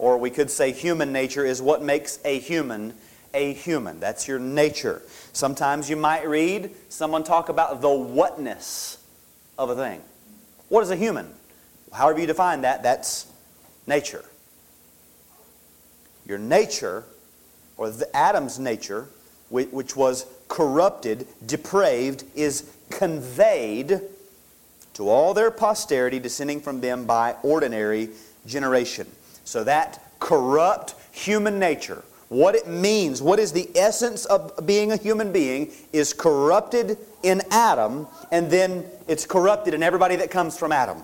or 0.00 0.17
we 0.17 0.31
could 0.31 0.50
say 0.50 0.73
human 0.73 1.12
nature, 1.12 1.45
is 1.45 1.61
what 1.61 1.83
makes 1.83 2.19
a 2.25 2.39
human 2.39 2.95
a 3.33 3.53
human. 3.53 4.00
That's 4.00 4.27
your 4.27 4.41
nature. 4.41 5.03
Sometimes 5.33 5.89
you 5.89 5.95
might 5.95 6.27
read 6.27 6.75
someone 6.89 7.23
talk 7.23 7.49
about 7.49 7.81
the 7.81 7.91
whatness 7.91 8.99
of 9.57 9.71
a 9.71 9.77
thing. 9.77 10.00
What 10.69 10.83
is 10.83 10.91
a 10.91 10.97
human? 10.97 11.33
However 11.93 12.19
you 12.19 12.27
define 12.27 12.62
that, 12.62 12.83
that's 12.83 13.30
nature. 13.87 14.25
Your 16.27 16.39
nature, 16.39 17.05
or 17.77 17.91
the 17.91 18.15
Adam's 18.17 18.59
nature, 18.59 19.09
which 19.51 19.97
was 19.97 20.27
corrupted, 20.49 21.27
depraved, 21.45 22.25
is 22.35 22.71
conveyed 22.91 24.01
to 24.95 25.09
all 25.09 25.35
their 25.35 25.51
posterity 25.51 26.19
descending 26.19 26.61
from 26.61 26.81
them 26.81 27.05
by 27.07 27.35
ordinary 27.43 28.11
generation. 28.47 29.07
So 29.45 29.65
that 29.65 30.05
corrupt 30.21 30.95
human 31.11 31.59
nature, 31.59 32.05
what 32.29 32.55
it 32.55 32.69
means, 32.69 33.21
what 33.21 33.41
is 33.41 33.53
the 33.53 33.69
essence 33.75 34.25
of 34.27 34.67
being 34.67 34.93
a 34.93 34.97
human 34.97 35.33
being, 35.33 35.73
is 35.93 36.13
corrupted 36.13 36.99
in 37.23 37.43
Adam, 37.51 38.07
and 38.31 38.51
then 38.51 38.85
it's 39.09 39.27
corrupted 39.27 39.75
in 39.75 39.83
everybody 39.83 40.17
that 40.17 40.31
comes 40.31 40.57
from 40.57 40.71
Adam. 40.71 41.03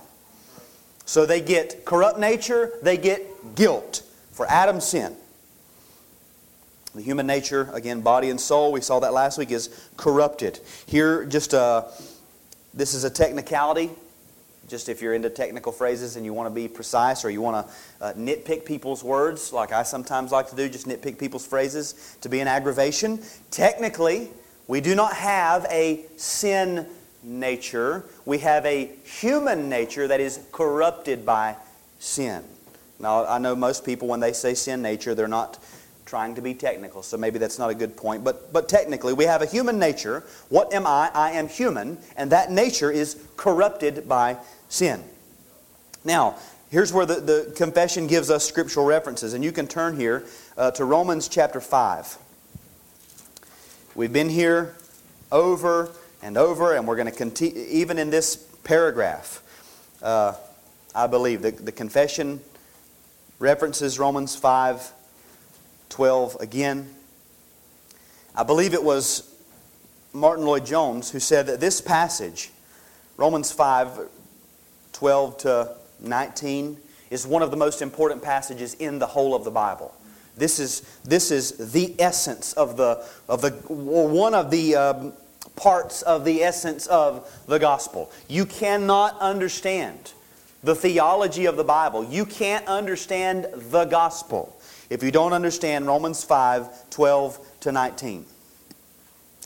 So 1.07 1.25
they 1.25 1.41
get 1.41 1.85
corrupt 1.85 2.19
nature, 2.19 2.73
they 2.83 2.97
get 2.97 3.55
guilt 3.55 4.03
for 4.31 4.45
Adam's 4.47 4.85
sin. 4.85 5.15
The 6.93 7.01
human 7.01 7.25
nature, 7.25 7.69
again, 7.73 8.01
body 8.01 8.29
and 8.29 8.39
soul, 8.39 8.71
we 8.71 8.81
saw 8.81 8.99
that 8.99 9.13
last 9.13 9.39
week, 9.39 9.49
is 9.49 9.89
corrupted. 9.97 10.59
Here, 10.85 11.25
just 11.25 11.55
uh, 11.55 11.85
this 12.73 12.93
is 12.93 13.03
a 13.03 13.09
technicality 13.09 13.89
just 14.67 14.89
if 14.89 15.01
you're 15.01 15.13
into 15.13 15.29
technical 15.29 15.71
phrases 15.71 16.17
and 16.17 16.25
you 16.25 16.33
want 16.33 16.47
to 16.47 16.53
be 16.53 16.67
precise 16.67 17.23
or 17.23 17.29
you 17.29 17.41
want 17.41 17.65
to 17.65 17.73
uh, 18.03 18.13
nitpick 18.13 18.65
people's 18.65 19.03
words, 19.03 19.53
like 19.53 19.71
I 19.71 19.83
sometimes 19.83 20.31
like 20.31 20.49
to 20.49 20.55
do, 20.55 20.67
just 20.67 20.87
nitpick 20.87 21.17
people's 21.17 21.45
phrases 21.45 22.17
to 22.21 22.27
be 22.29 22.41
an 22.41 22.47
aggravation. 22.47 23.21
Technically, 23.49 24.29
we 24.67 24.81
do 24.81 24.93
not 24.93 25.13
have 25.13 25.65
a 25.69 26.05
sin 26.17 26.85
nature. 27.23 28.05
We 28.25 28.39
have 28.39 28.65
a 28.65 28.91
human 29.03 29.69
nature 29.69 30.07
that 30.07 30.19
is 30.19 30.39
corrupted 30.51 31.25
by 31.25 31.55
sin. 31.99 32.43
Now, 32.99 33.25
I 33.25 33.37
know 33.37 33.55
most 33.55 33.85
people, 33.85 34.07
when 34.07 34.19
they 34.19 34.33
say 34.33 34.53
sin 34.53 34.81
nature, 34.81 35.13
they're 35.13 35.27
not 35.27 35.63
trying 36.05 36.35
to 36.35 36.41
be 36.41 36.53
technical, 36.53 37.03
so 37.03 37.17
maybe 37.17 37.37
that's 37.37 37.59
not 37.59 37.69
a 37.69 37.75
good 37.75 37.95
point. 37.95 38.23
But, 38.23 38.51
but 38.53 38.69
technically, 38.69 39.13
we 39.13 39.25
have 39.25 39.41
a 39.41 39.45
human 39.45 39.77
nature. 39.77 40.23
What 40.49 40.73
am 40.73 40.87
I? 40.87 41.11
I 41.13 41.31
am 41.31 41.47
human, 41.47 41.97
and 42.15 42.31
that 42.31 42.49
nature 42.49 42.89
is 42.89 43.21
corrupted 43.35 44.07
by 44.07 44.37
sin. 44.69 45.03
Now, 46.03 46.37
here's 46.69 46.93
where 46.93 47.05
the, 47.05 47.15
the 47.15 47.53
confession 47.55 48.07
gives 48.07 48.31
us 48.31 48.45
scriptural 48.45 48.85
references, 48.85 49.33
and 49.33 49.43
you 49.43 49.51
can 49.51 49.67
turn 49.67 49.97
here 49.97 50.25
uh, 50.57 50.71
to 50.71 50.85
Romans 50.85 51.27
chapter 51.27 51.59
5. 51.59 52.17
We've 53.93 54.13
been 54.13 54.29
here 54.29 54.75
over 55.31 55.91
and 56.21 56.37
over, 56.37 56.75
and 56.75 56.87
we're 56.87 56.95
going 56.95 57.11
to 57.11 57.17
continue, 57.17 57.65
even 57.69 57.97
in 57.97 58.09
this 58.09 58.35
paragraph. 58.63 59.41
Uh, 60.01 60.33
I 60.95 61.07
believe 61.07 61.41
the, 61.41 61.51
the 61.51 61.71
confession 61.71 62.41
references 63.39 63.99
Romans 63.99 64.35
5 64.35 64.93
12 65.89 66.37
again. 66.41 66.93
I 68.35 68.43
believe 68.43 68.73
it 68.73 68.83
was 68.83 69.33
Martyn 70.13 70.45
Lloyd-Jones 70.45 71.11
who 71.11 71.19
said 71.19 71.47
that 71.47 71.59
this 71.59 71.81
passage, 71.81 72.51
Romans 73.15 73.51
5 73.51 74.09
12 74.93 75.37
to 75.37 75.75
19, 76.01 76.77
is 77.09 77.25
one 77.25 77.41
of 77.41 77.51
the 77.51 77.57
most 77.57 77.81
important 77.81 78.21
passages 78.21 78.73
in 78.75 78.99
the 78.99 79.07
whole 79.07 79.33
of 79.35 79.43
the 79.43 79.51
Bible. 79.51 79.93
This 80.35 80.59
is, 80.59 80.81
this 81.03 81.31
is 81.31 81.71
the 81.71 81.95
essence 81.99 82.53
of 82.53 82.77
the, 82.77 83.03
of 83.27 83.41
the 83.41 83.51
one 83.69 84.35
of 84.35 84.51
the 84.51 84.75
um, 84.75 85.13
parts 85.57 86.01
of 86.03 86.23
the 86.23 86.43
essence 86.43 86.87
of 86.87 87.29
the 87.47 87.59
gospel. 87.59 88.11
You 88.29 88.45
cannot 88.45 89.19
understand 89.19 90.13
the 90.63 90.75
theology 90.75 91.45
of 91.45 91.57
the 91.57 91.63
Bible. 91.63 92.05
You 92.05 92.25
can't 92.25 92.65
understand 92.67 93.47
the 93.53 93.85
gospel 93.85 94.57
if 94.89 95.03
you 95.03 95.11
don't 95.11 95.33
understand 95.33 95.85
Romans 95.85 96.23
5 96.23 96.89
12 96.89 97.39
to 97.61 97.71
19. 97.71 98.25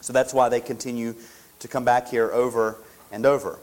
So 0.02 0.14
that's 0.14 0.34
why 0.34 0.50
they 0.50 0.62
continue 0.62 1.16
to 1.60 1.68
come 1.68 1.86
back 1.86 2.10
here 2.10 2.30
over 2.32 2.78
and 3.12 3.26
over. 3.26 3.60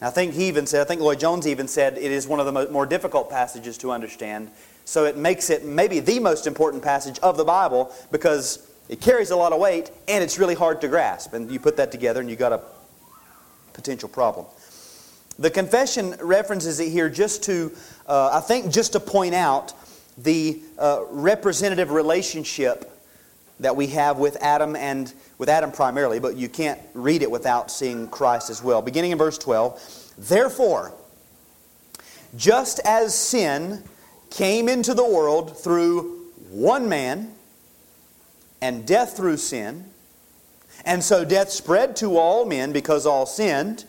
I 0.00 0.10
think 0.10 0.34
he 0.34 0.48
even 0.48 0.66
said, 0.66 0.82
I 0.82 0.84
think 0.84 1.00
Lloyd-Jones 1.00 1.46
even 1.46 1.68
said 1.68 1.96
it 1.96 2.12
is 2.12 2.26
one 2.26 2.38
of 2.38 2.46
the 2.46 2.70
more 2.70 2.84
difficult 2.84 3.30
passages 3.30 3.78
to 3.78 3.90
understand. 3.90 4.50
So 4.84 5.04
it 5.04 5.16
makes 5.16 5.48
it 5.48 5.64
maybe 5.64 6.00
the 6.00 6.20
most 6.20 6.46
important 6.46 6.82
passage 6.82 7.18
of 7.20 7.38
the 7.38 7.44
Bible 7.44 7.90
because 8.12 8.65
it 8.88 9.00
carries 9.00 9.30
a 9.30 9.36
lot 9.36 9.52
of 9.52 9.60
weight 9.60 9.90
and 10.08 10.22
it's 10.22 10.38
really 10.38 10.54
hard 10.54 10.80
to 10.80 10.88
grasp. 10.88 11.32
And 11.32 11.50
you 11.50 11.60
put 11.60 11.76
that 11.76 11.90
together 11.90 12.20
and 12.20 12.30
you 12.30 12.36
got 12.36 12.52
a 12.52 12.60
potential 13.72 14.08
problem. 14.08 14.46
The 15.38 15.50
confession 15.50 16.16
references 16.20 16.80
it 16.80 16.90
here 16.90 17.10
just 17.10 17.42
to, 17.44 17.72
uh, 18.06 18.30
I 18.32 18.40
think, 18.40 18.72
just 18.72 18.92
to 18.92 19.00
point 19.00 19.34
out 19.34 19.74
the 20.16 20.60
uh, 20.78 21.02
representative 21.10 21.90
relationship 21.90 22.90
that 23.60 23.76
we 23.76 23.88
have 23.88 24.18
with 24.18 24.36
Adam 24.42 24.76
and 24.76 25.12
with 25.38 25.48
Adam 25.48 25.72
primarily, 25.72 26.20
but 26.20 26.36
you 26.36 26.48
can't 26.48 26.80
read 26.94 27.22
it 27.22 27.30
without 27.30 27.70
seeing 27.70 28.08
Christ 28.08 28.48
as 28.48 28.62
well. 28.62 28.80
Beginning 28.80 29.12
in 29.12 29.18
verse 29.18 29.38
12, 29.38 30.14
therefore, 30.18 30.94
just 32.36 32.80
as 32.84 33.14
sin 33.14 33.82
came 34.30 34.68
into 34.68 34.94
the 34.94 35.04
world 35.04 35.58
through 35.58 36.24
one 36.50 36.88
man, 36.88 37.35
and 38.60 38.86
death 38.86 39.16
through 39.16 39.36
sin, 39.36 39.86
and 40.84 41.02
so 41.02 41.24
death 41.24 41.50
spread 41.50 41.96
to 41.96 42.16
all 42.16 42.44
men 42.44 42.72
because 42.72 43.06
all 43.06 43.26
sinned. 43.26 43.84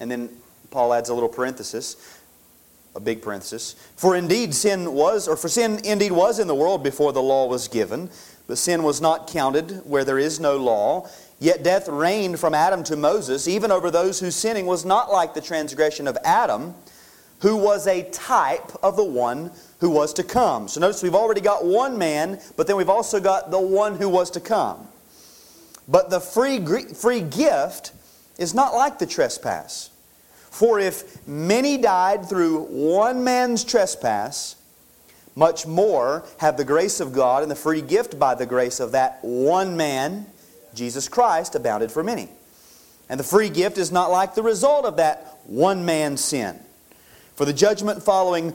And 0.00 0.10
then 0.10 0.28
Paul 0.70 0.92
adds 0.92 1.08
a 1.08 1.14
little 1.14 1.28
parenthesis, 1.28 2.18
a 2.94 3.00
big 3.00 3.22
parenthesis. 3.22 3.74
For 3.96 4.16
indeed 4.16 4.54
sin 4.54 4.92
was, 4.92 5.28
or 5.28 5.36
for 5.36 5.48
sin 5.48 5.80
indeed 5.84 6.12
was 6.12 6.38
in 6.38 6.46
the 6.48 6.54
world 6.54 6.82
before 6.82 7.12
the 7.12 7.22
law 7.22 7.46
was 7.46 7.68
given, 7.68 8.10
but 8.46 8.58
sin 8.58 8.82
was 8.82 9.00
not 9.00 9.28
counted 9.28 9.82
where 9.86 10.04
there 10.04 10.18
is 10.18 10.38
no 10.38 10.56
law. 10.56 11.08
Yet 11.38 11.62
death 11.62 11.88
reigned 11.88 12.38
from 12.38 12.54
Adam 12.54 12.82
to 12.84 12.96
Moses, 12.96 13.46
even 13.48 13.70
over 13.70 13.90
those 13.90 14.20
whose 14.20 14.34
sinning 14.34 14.66
was 14.66 14.84
not 14.84 15.10
like 15.10 15.34
the 15.34 15.40
transgression 15.40 16.08
of 16.08 16.16
Adam, 16.24 16.74
who 17.40 17.56
was 17.56 17.86
a 17.86 18.08
type 18.10 18.72
of 18.82 18.96
the 18.96 19.04
one 19.04 19.50
who 19.80 19.90
was 19.90 20.12
to 20.14 20.22
come. 20.22 20.68
So 20.68 20.80
notice 20.80 21.02
we've 21.02 21.14
already 21.14 21.40
got 21.40 21.64
one 21.64 21.98
man, 21.98 22.40
but 22.56 22.66
then 22.66 22.76
we've 22.76 22.88
also 22.88 23.20
got 23.20 23.50
the 23.50 23.60
one 23.60 23.96
who 23.96 24.08
was 24.08 24.30
to 24.32 24.40
come. 24.40 24.88
But 25.88 26.10
the 26.10 26.20
free, 26.20 26.64
free 26.94 27.20
gift 27.20 27.92
is 28.38 28.54
not 28.54 28.74
like 28.74 28.98
the 28.98 29.06
trespass. 29.06 29.90
For 30.50 30.80
if 30.80 31.26
many 31.28 31.76
died 31.76 32.28
through 32.28 32.62
one 32.62 33.22
man's 33.22 33.62
trespass, 33.62 34.56
much 35.34 35.66
more 35.66 36.24
have 36.38 36.56
the 36.56 36.64
grace 36.64 36.98
of 36.98 37.12
God 37.12 37.42
and 37.42 37.50
the 37.50 37.56
free 37.56 37.82
gift 37.82 38.18
by 38.18 38.34
the 38.34 38.46
grace 38.46 38.80
of 38.80 38.92
that 38.92 39.18
one 39.20 39.76
man, 39.76 40.26
Jesus 40.74 41.08
Christ, 41.08 41.54
abounded 41.54 41.92
for 41.92 42.02
many. 42.02 42.30
And 43.08 43.20
the 43.20 43.24
free 43.24 43.50
gift 43.50 43.76
is 43.76 43.92
not 43.92 44.10
like 44.10 44.34
the 44.34 44.42
result 44.42 44.86
of 44.86 44.96
that 44.96 45.38
one 45.44 45.84
man's 45.84 46.24
sin. 46.24 46.58
For 47.34 47.44
the 47.44 47.52
judgment 47.52 48.02
following 48.02 48.54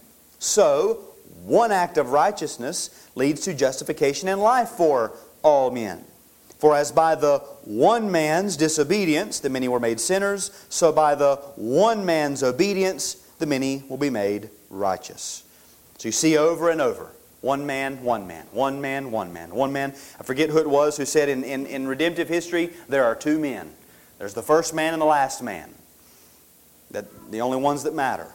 So, 0.41 0.95
one 1.45 1.71
act 1.71 1.99
of 1.99 2.13
righteousness 2.13 3.07
leads 3.13 3.41
to 3.41 3.53
justification 3.53 4.27
and 4.27 4.41
life 4.41 4.69
for 4.69 5.13
all 5.43 5.69
men. 5.69 6.03
For 6.57 6.75
as 6.75 6.91
by 6.91 7.13
the 7.13 7.37
one 7.63 8.11
man's 8.11 8.57
disobedience 8.57 9.39
the 9.39 9.51
many 9.51 9.67
were 9.67 9.79
made 9.79 9.99
sinners, 9.99 10.49
so 10.67 10.91
by 10.91 11.13
the 11.13 11.35
one 11.57 12.07
man's 12.07 12.41
obedience 12.41 13.13
the 13.37 13.45
many 13.45 13.83
will 13.87 13.97
be 13.97 14.09
made 14.09 14.49
righteous. 14.71 15.43
So 15.99 16.07
you 16.07 16.11
see 16.11 16.35
over 16.39 16.71
and 16.71 16.81
over 16.81 17.11
one 17.41 17.67
man, 17.67 18.03
one 18.03 18.25
man, 18.25 18.47
one 18.51 18.81
man, 18.81 19.11
one 19.11 19.31
man, 19.31 19.53
one 19.53 19.71
man. 19.71 19.93
I 20.19 20.23
forget 20.23 20.49
who 20.49 20.57
it 20.57 20.69
was 20.69 20.97
who 20.97 21.05
said 21.05 21.29
in, 21.29 21.43
in, 21.43 21.67
in 21.67 21.87
redemptive 21.87 22.29
history 22.29 22.71
there 22.89 23.03
are 23.03 23.13
two 23.13 23.37
men. 23.37 23.71
There's 24.17 24.33
the 24.33 24.41
first 24.41 24.73
man 24.73 24.93
and 24.93 25.01
the 25.01 25.05
last 25.05 25.43
man. 25.43 25.69
That 26.89 27.05
the 27.29 27.41
only 27.41 27.57
ones 27.57 27.83
that 27.83 27.93
matter. 27.93 28.33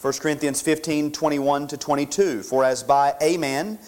1 0.00 0.14
Corinthians 0.14 0.62
15, 0.62 1.12
21 1.12 1.66
to 1.68 1.76
22. 1.76 2.42
For 2.42 2.64
as 2.64 2.82
by 2.82 3.14
a 3.20 3.36
man 3.36 3.78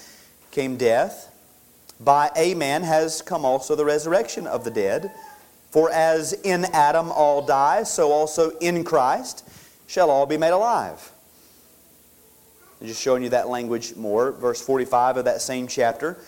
came 0.51 0.77
death, 0.77 1.35
by 1.99 2.31
a 2.37 2.55
man 2.55 2.83
has 2.83 3.23
come 3.23 3.47
also 3.47 3.75
the 3.75 3.85
resurrection 3.87 4.47
of 4.47 4.63
the 4.65 4.71
dead. 4.71 5.11
For 5.71 5.91
as 5.91 6.35
in 6.35 6.67
Adam 6.67 7.11
all 7.11 7.41
die, 7.41 7.85
so 7.85 8.13
also 8.13 8.51
in 8.59 8.85
Christ 8.85 9.49
shall 9.87 10.11
all 10.11 10.27
be 10.27 10.37
made 10.37 10.51
alive. 10.51 11.13
I'm 12.79 12.89
just 12.89 13.01
showing 13.01 13.23
you 13.23 13.31
that 13.31 13.49
language 13.49 13.97
more. 13.97 14.33
Verse 14.33 14.61
45 14.61 15.17
of 15.17 15.25
that 15.25 15.41
same 15.41 15.67
chapter. 15.67 16.19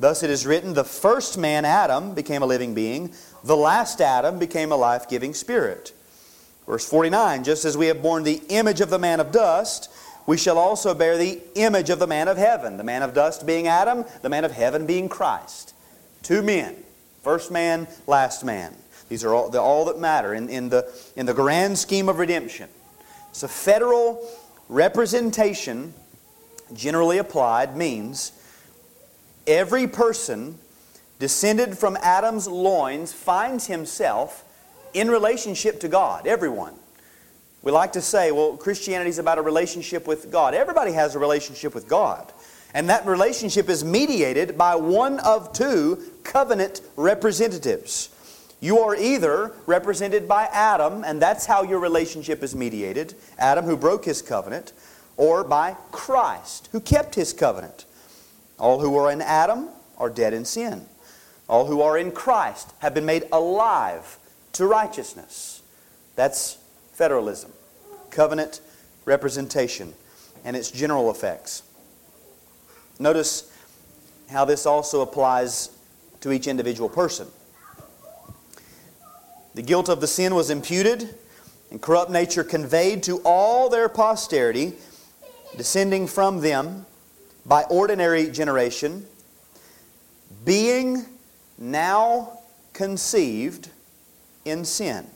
Thus 0.00 0.24
it 0.24 0.30
is 0.30 0.46
written, 0.46 0.74
the 0.74 0.82
first 0.82 1.38
man, 1.38 1.64
Adam, 1.64 2.12
became 2.12 2.42
a 2.42 2.46
living 2.46 2.74
being. 2.74 3.12
The 3.44 3.56
last 3.56 4.00
Adam 4.00 4.40
became 4.40 4.72
a 4.72 4.76
life-giving 4.76 5.34
spirit. 5.34 5.92
Verse 6.68 6.86
49, 6.86 7.44
just 7.44 7.64
as 7.64 7.78
we 7.78 7.86
have 7.86 8.02
borne 8.02 8.24
the 8.24 8.42
image 8.50 8.82
of 8.82 8.90
the 8.90 8.98
man 8.98 9.20
of 9.20 9.32
dust, 9.32 9.90
we 10.26 10.36
shall 10.36 10.58
also 10.58 10.94
bear 10.94 11.16
the 11.16 11.40
image 11.54 11.88
of 11.88 11.98
the 11.98 12.06
man 12.06 12.28
of 12.28 12.36
heaven. 12.36 12.76
The 12.76 12.84
man 12.84 13.02
of 13.02 13.14
dust 13.14 13.46
being 13.46 13.66
Adam, 13.66 14.04
the 14.20 14.28
man 14.28 14.44
of 14.44 14.52
heaven 14.52 14.84
being 14.84 15.08
Christ. 15.08 15.72
Two 16.22 16.42
men. 16.42 16.76
First 17.22 17.50
man, 17.50 17.88
last 18.06 18.44
man. 18.44 18.76
These 19.08 19.24
are 19.24 19.32
all, 19.32 19.56
all 19.56 19.86
that 19.86 19.98
matter 19.98 20.34
in, 20.34 20.50
in, 20.50 20.68
the, 20.68 20.86
in 21.16 21.24
the 21.24 21.32
grand 21.32 21.78
scheme 21.78 22.08
of 22.10 22.18
redemption. 22.18 22.68
A 23.42 23.48
federal 23.48 24.28
Representation, 24.68 25.94
generally 26.74 27.16
applied, 27.16 27.74
means 27.76 28.32
every 29.46 29.86
person 29.86 30.58
descended 31.18 31.78
from 31.78 31.96
Adam's 32.02 32.46
loins 32.46 33.12
finds 33.14 33.66
himself 33.66 34.44
in 34.94 35.10
relationship 35.10 35.80
to 35.80 35.88
God. 35.88 36.26
Everyone. 36.26 36.74
We 37.62 37.72
like 37.72 37.92
to 37.92 38.00
say, 38.00 38.30
well, 38.30 38.56
Christianity 38.56 39.10
is 39.10 39.18
about 39.18 39.38
a 39.38 39.42
relationship 39.42 40.06
with 40.06 40.30
God. 40.30 40.54
Everybody 40.54 40.92
has 40.92 41.14
a 41.14 41.18
relationship 41.18 41.74
with 41.74 41.88
God. 41.88 42.32
And 42.72 42.88
that 42.88 43.06
relationship 43.06 43.68
is 43.68 43.82
mediated 43.82 44.56
by 44.56 44.76
one 44.76 45.18
of 45.20 45.52
two 45.52 46.02
covenant 46.22 46.82
representatives. 46.96 48.10
You 48.60 48.78
are 48.80 48.94
either 48.94 49.54
represented 49.66 50.28
by 50.28 50.48
Adam, 50.52 51.04
and 51.04 51.22
that's 51.22 51.46
how 51.46 51.62
your 51.62 51.78
relationship 51.78 52.42
is 52.42 52.54
mediated 52.54 53.14
Adam, 53.38 53.64
who 53.64 53.76
broke 53.76 54.04
his 54.04 54.20
covenant, 54.20 54.72
or 55.16 55.44
by 55.44 55.76
Christ, 55.92 56.68
who 56.72 56.80
kept 56.80 57.14
his 57.14 57.32
covenant. 57.32 57.86
All 58.58 58.80
who 58.80 58.96
are 58.96 59.10
in 59.10 59.22
Adam 59.22 59.68
are 59.96 60.10
dead 60.10 60.34
in 60.34 60.44
sin. 60.44 60.86
All 61.48 61.66
who 61.66 61.80
are 61.80 61.96
in 61.96 62.10
Christ 62.10 62.72
have 62.80 62.94
been 62.94 63.06
made 63.06 63.24
alive 63.32 64.18
to 64.58 64.66
righteousness. 64.66 65.62
That's 66.16 66.58
federalism, 66.92 67.52
covenant 68.10 68.60
representation, 69.04 69.94
and 70.44 70.56
its 70.56 70.72
general 70.72 71.12
effects. 71.12 71.62
Notice 72.98 73.52
how 74.28 74.44
this 74.44 74.66
also 74.66 75.00
applies 75.00 75.70
to 76.22 76.32
each 76.32 76.48
individual 76.48 76.88
person. 76.88 77.28
The 79.54 79.62
guilt 79.62 79.88
of 79.88 80.00
the 80.00 80.08
sin 80.08 80.34
was 80.34 80.50
imputed, 80.50 81.14
and 81.70 81.80
corrupt 81.80 82.10
nature 82.10 82.42
conveyed 82.42 83.04
to 83.04 83.18
all 83.18 83.68
their 83.68 83.88
posterity, 83.88 84.72
descending 85.56 86.08
from 86.08 86.40
them 86.40 86.84
by 87.46 87.62
ordinary 87.70 88.28
generation, 88.28 89.06
being 90.44 91.06
now 91.58 92.40
conceived 92.72 93.70
in 94.48 94.64
sin. 94.64 95.06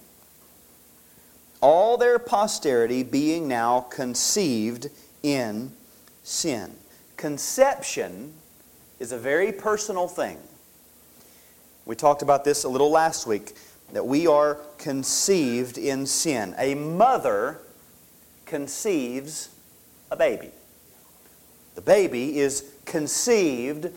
All 1.61 1.97
their 1.97 2.19
posterity 2.19 3.03
being 3.03 3.47
now 3.49 3.81
conceived 3.81 4.89
in 5.23 5.73
sin. 6.23 6.75
Conception 7.17 8.35
is 8.99 9.13
a 9.13 9.19
very 9.19 9.53
personal 9.53 10.09
thing. 10.09 10.39
We 11.85 11.97
talked 11.97 12.23
about 12.23 12.45
this 12.45 12.65
a 12.65 12.69
little 12.69 12.91
last 12.91 13.27
week 13.27 13.55
that 13.93 14.07
we 14.07 14.27
are 14.27 14.59
conceived 14.79 15.79
in 15.79 16.07
sin. 16.07 16.55
A 16.59 16.75
mother 16.75 17.61
conceives 18.47 19.51
a 20.11 20.17
baby. 20.17 20.51
The 21.75 21.81
baby 21.81 22.39
is 22.39 22.73
conceived 22.85 23.91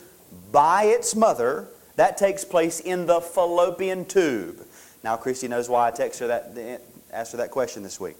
by 0.50 0.84
its 0.84 1.14
mother. 1.14 1.68
That 1.96 2.16
takes 2.16 2.44
place 2.44 2.80
in 2.80 3.06
the 3.06 3.20
fallopian 3.20 4.04
tube. 4.04 4.65
Now, 5.06 5.16
Christy 5.16 5.46
knows 5.46 5.68
why 5.68 5.86
I 5.86 5.92
text 5.92 6.18
her 6.18 6.26
that, 6.26 6.80
asked 7.12 7.30
her 7.30 7.38
that 7.38 7.52
question 7.52 7.84
this 7.84 8.00
week. 8.00 8.16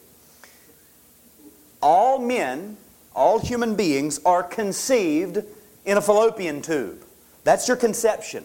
All 1.83 2.21
men, 2.21 2.77
all 3.13 3.41
human 3.41 3.75
beings, 3.75 4.21
are 4.25 4.45
conceived 4.45 5.43
in 5.85 5.97
a 5.97 6.01
fallopian 6.01 6.63
tube. 6.63 7.03
That's 7.43 7.67
your 7.67 7.77
conception. 7.77 8.45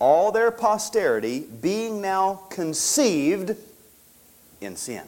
All 0.00 0.32
their 0.32 0.50
posterity 0.50 1.46
being 1.62 2.00
now 2.00 2.40
conceived 2.50 3.56
in 4.60 4.74
sin. 4.74 5.04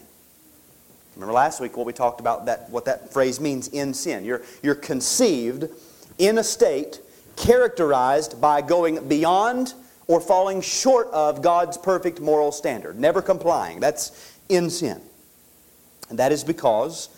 Remember 1.17 1.33
last 1.33 1.61
week 1.61 1.77
what 1.77 1.85
we 1.85 1.93
talked 1.93 2.21
about 2.21 2.47
that 2.47 2.71
what 2.71 2.85
that 2.85 3.13
phrase 3.13 3.41
means 3.41 3.67
in 3.67 3.93
sin. 3.93 4.25
You're, 4.25 4.43
you're 4.63 4.77
conceived 4.77 5.69
in 6.17 6.39
a 6.39 6.45
state 6.45 7.01
characterized 7.35 8.41
by 8.41 8.63
going 8.63 9.09
beyond 9.09 9.75
or 10.09 10.21
falling 10.21 10.61
short 10.61 11.09
of 11.09 11.43
God's 11.43 11.77
perfect 11.77 12.21
moral 12.21 12.53
standard, 12.53 12.99
never 12.99 13.23
complying. 13.23 13.81
That's 13.81 14.35
in 14.49 14.71
sin. 14.71 15.01
And 16.09 16.19
that 16.19 16.33
is 16.33 16.45
because 16.45 17.09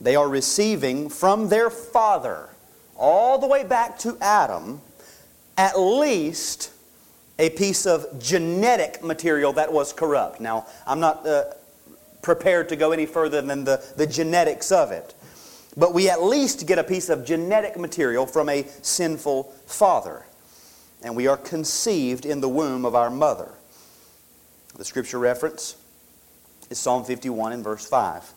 they 0.00 0.16
are 0.16 0.28
receiving 0.28 1.08
from 1.08 1.48
their 1.48 1.70
father, 1.70 2.48
all 2.96 3.38
the 3.38 3.46
way 3.46 3.64
back 3.64 3.98
to 4.00 4.16
Adam, 4.20 4.80
at 5.56 5.78
least 5.78 6.72
a 7.38 7.50
piece 7.50 7.86
of 7.86 8.20
genetic 8.20 9.02
material 9.02 9.52
that 9.54 9.72
was 9.72 9.92
corrupt. 9.92 10.40
Now, 10.40 10.66
I'm 10.86 11.00
not 11.00 11.26
uh, 11.26 11.44
prepared 12.20 12.68
to 12.68 12.76
go 12.76 12.92
any 12.92 13.06
further 13.06 13.42
than 13.42 13.64
the, 13.64 13.84
the 13.96 14.06
genetics 14.06 14.70
of 14.70 14.92
it. 14.92 15.14
But 15.76 15.94
we 15.94 16.08
at 16.08 16.22
least 16.22 16.66
get 16.66 16.78
a 16.78 16.84
piece 16.84 17.08
of 17.08 17.24
genetic 17.24 17.78
material 17.78 18.26
from 18.26 18.48
a 18.48 18.66
sinful 18.82 19.44
father. 19.66 20.24
And 21.02 21.16
we 21.16 21.26
are 21.26 21.36
conceived 21.36 22.24
in 22.24 22.40
the 22.40 22.48
womb 22.48 22.84
of 22.84 22.94
our 22.94 23.10
mother. 23.10 23.50
The 24.76 24.84
scripture 24.84 25.18
reference 25.18 25.76
is 26.70 26.78
Psalm 26.78 27.04
51 27.04 27.52
and 27.52 27.64
verse 27.64 27.86
5. 27.86 28.32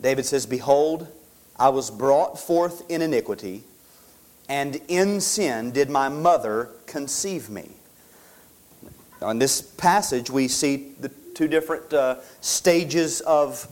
David 0.00 0.26
says, 0.26 0.46
Behold, 0.46 1.08
I 1.56 1.70
was 1.70 1.90
brought 1.90 2.38
forth 2.38 2.88
in 2.90 3.02
iniquity, 3.02 3.64
and 4.48 4.80
in 4.88 5.20
sin 5.20 5.72
did 5.72 5.90
my 5.90 6.08
mother 6.08 6.70
conceive 6.86 7.48
me. 7.48 7.70
In 9.22 9.38
this 9.38 9.60
passage, 9.60 10.30
we 10.30 10.46
see 10.46 10.92
the 11.00 11.08
two 11.34 11.48
different 11.48 11.92
uh, 11.92 12.16
stages 12.40 13.20
of 13.22 13.66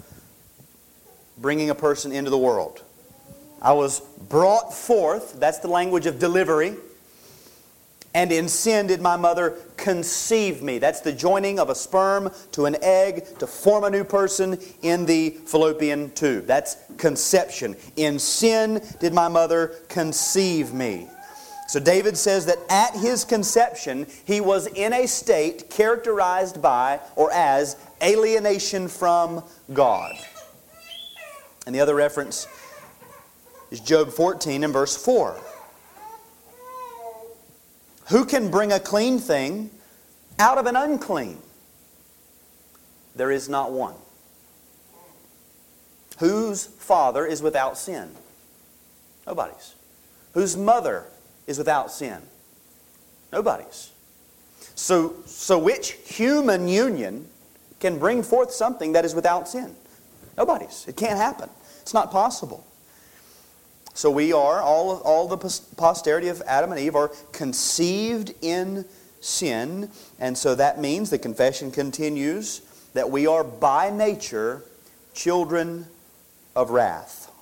bringing 1.39 1.71
a 1.71 1.75
person 1.75 2.13
into 2.13 2.31
the 2.31 2.39
world. 2.39 2.83
I 3.63 3.73
was 3.73 4.01
brought 4.01 4.75
forth, 4.75 5.39
that's 5.39 5.59
the 5.59 5.69
language 5.69 6.07
of 6.07 6.19
delivery. 6.19 6.75
And 8.17 8.33
in 8.33 8.49
sin 8.49 8.87
did 8.87 9.03
my 9.03 9.19
mother 9.19 9.59
conceive 9.77 10.63
me. 10.63 10.79
That's 10.79 11.01
the 11.01 11.13
joining 11.13 11.59
of 11.59 11.69
a 11.69 11.75
sperm 11.75 12.31
to 12.53 12.65
an 12.65 12.79
egg 12.81 13.27
to 13.41 13.47
form 13.47 13.85
a 13.85 13.91
new 13.91 14.05
person 14.05 14.59
in 14.81 15.05
the 15.05 15.33
fallopian 15.45 16.11
tube. 16.13 16.47
That's 16.47 16.79
conception. 16.97 17.77
In 17.97 18.19
sin 18.19 18.81
did 19.01 19.13
my 19.13 19.29
mother 19.29 19.75
conceive 19.91 20.73
me. 20.73 21.09
So 21.69 21.79
David 21.79 22.17
says 22.17 22.47
that 22.47 22.57
at 22.71 22.95
his 22.95 23.23
conception, 23.23 24.07
he 24.25 24.41
was 24.41 24.67
in 24.69 24.95
a 24.95 25.07
state 25.07 25.69
characterized 25.69 26.63
by 26.63 27.01
or 27.17 27.31
as 27.33 27.77
alienation 28.03 28.89
from 28.89 29.45
God. 29.75 30.17
And 31.67 31.75
the 31.75 31.81
other 31.81 31.95
reference 31.95 32.49
is 33.71 33.81
Job 33.81 34.09
14 34.09 34.65
and 34.65 34.73
verse 34.73 34.97
4. 34.97 35.39
Who 38.09 38.25
can 38.25 38.51
bring 38.51 38.73
a 38.73 38.81
clean 38.81 39.19
thing 39.19 39.71
out 40.39 40.59
of 40.59 40.67
an 40.67 40.77
unclean? 40.77 41.39
There 43.15 43.31
is 43.31 43.49
not 43.49 43.73
one. 43.73 43.95
Whose 46.19 46.65
father 46.65 47.27
is 47.27 47.43
without 47.43 47.77
sin? 47.77 48.11
Nobody's. 49.27 49.75
Whose 50.33 50.57
mother 50.57 51.05
is 51.47 51.59
without 51.59 51.91
sin? 51.91 52.23
Nobody's. 53.33 53.91
So, 54.75 55.15
so 55.25 55.59
which 55.59 55.93
human 56.05 56.69
union 56.69 57.29
can 57.81 57.99
bring 57.99 58.23
forth 58.23 58.53
something 58.53 58.93
that 58.93 59.05
is 59.05 59.15
without 59.15 59.49
sin? 59.49 59.75
Nobody's. 60.37 60.85
It 60.87 60.97
can't 60.97 61.19
happen. 61.19 61.51
It's 61.81 61.95
not 61.95 62.11
possible. 62.11 62.67
So 63.97 64.11
we 64.11 64.31
are, 64.31 64.61
all, 64.61 64.99
all 64.99 65.27
the 65.27 65.39
posterity 65.39 66.29
of 66.29 66.43
Adam 66.47 66.71
and 66.71 66.79
Eve 66.79 66.95
are 66.95 67.09
conceived 67.33 68.35
in 68.43 68.85
sin. 69.23 69.91
And 70.21 70.37
so 70.37 70.55
that 70.55 70.79
means, 70.79 71.09
the 71.09 71.19
confession 71.19 71.71
continues, 71.71 72.61
that 72.93 73.11
we 73.11 73.27
are 73.27 73.43
by 73.43 73.89
nature 73.89 74.63
children 75.15 75.87
of 76.55 76.69
wrath. 76.69 77.33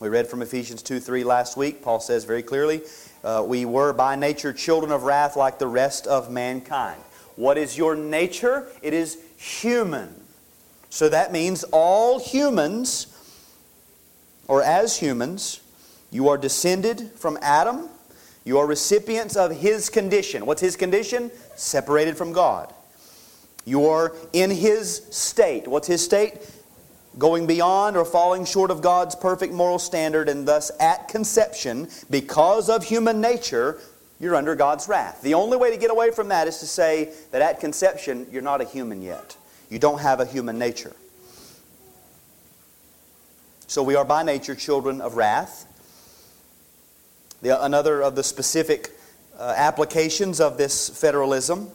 We 0.00 0.08
read 0.08 0.26
from 0.26 0.40
Ephesians 0.40 0.82
2 0.82 1.00
3 1.00 1.22
last 1.22 1.54
week. 1.54 1.82
Paul 1.82 2.00
says 2.00 2.24
very 2.24 2.42
clearly, 2.42 2.80
uh, 3.22 3.44
We 3.46 3.66
were 3.66 3.92
by 3.92 4.16
nature 4.16 4.54
children 4.54 4.90
of 4.90 5.02
wrath 5.02 5.36
like 5.36 5.58
the 5.58 5.66
rest 5.66 6.06
of 6.06 6.30
mankind. 6.30 7.02
What 7.36 7.58
is 7.58 7.76
your 7.76 7.94
nature? 7.94 8.68
It 8.80 8.94
is 8.94 9.18
human. 9.36 10.14
So 10.88 11.10
that 11.10 11.30
means 11.30 11.62
all 11.72 12.18
humans, 12.18 13.08
or 14.48 14.62
as 14.62 14.98
humans, 14.98 15.60
you 16.10 16.28
are 16.28 16.38
descended 16.38 17.10
from 17.16 17.38
Adam. 17.42 17.88
You 18.44 18.58
are 18.58 18.66
recipients 18.66 19.36
of 19.36 19.50
his 19.50 19.90
condition. 19.90 20.46
What's 20.46 20.60
his 20.60 20.76
condition? 20.76 21.30
Separated 21.56 22.16
from 22.16 22.32
God. 22.32 22.72
You 23.64 23.86
are 23.86 24.14
in 24.32 24.50
his 24.50 25.06
state. 25.10 25.66
What's 25.66 25.88
his 25.88 26.04
state? 26.04 26.34
going 27.18 27.46
beyond 27.46 27.96
or 27.96 28.04
falling 28.04 28.44
short 28.44 28.70
of 28.70 28.82
God's 28.82 29.14
perfect 29.14 29.52
moral 29.52 29.78
standard, 29.78 30.28
and 30.28 30.46
thus 30.46 30.70
at 30.80 31.08
conception, 31.08 31.88
because 32.10 32.68
of 32.68 32.84
human 32.84 33.20
nature, 33.20 33.78
you're 34.20 34.34
under 34.34 34.54
God's 34.54 34.88
wrath. 34.88 35.22
The 35.22 35.34
only 35.34 35.56
way 35.56 35.70
to 35.70 35.76
get 35.76 35.90
away 35.90 36.10
from 36.10 36.28
that 36.28 36.48
is 36.48 36.58
to 36.58 36.66
say 36.66 37.12
that 37.30 37.42
at 37.42 37.60
conception, 37.60 38.26
you're 38.30 38.42
not 38.42 38.60
a 38.60 38.64
human 38.64 39.02
yet. 39.02 39.36
You 39.70 39.78
don't 39.78 40.00
have 40.00 40.20
a 40.20 40.26
human 40.26 40.58
nature. 40.58 40.94
So 43.66 43.82
we 43.82 43.96
are 43.96 44.04
by 44.04 44.22
nature 44.22 44.54
children 44.54 45.00
of 45.00 45.16
wrath. 45.16 45.66
The, 47.42 47.62
another 47.64 48.02
of 48.02 48.14
the 48.14 48.22
specific 48.22 48.90
uh, 49.38 49.54
applications 49.56 50.40
of 50.40 50.56
this 50.56 50.88
federalism 50.88 51.70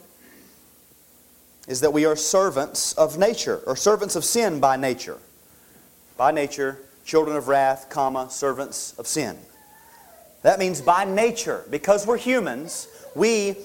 is 1.68 1.82
that 1.82 1.94
we 1.94 2.06
are 2.06 2.16
servants 2.16 2.94
of 2.94 3.18
nature, 3.18 3.62
or 3.68 3.76
servants 3.76 4.16
of 4.16 4.26
sin 4.26 4.60
by 4.60 4.78
nature 4.78 5.18
by 6.22 6.32
nature, 6.32 6.78
children 7.04 7.36
of 7.36 7.48
wrath, 7.48 7.90
comma, 7.90 8.30
servants 8.30 8.94
of 9.00 9.08
sin. 9.08 9.36
That 10.44 10.60
means 10.60 10.80
by 10.80 11.04
nature, 11.04 11.66
because 11.72 12.06
we're 12.06 12.18
humans, 12.18 12.88
we 13.16 13.56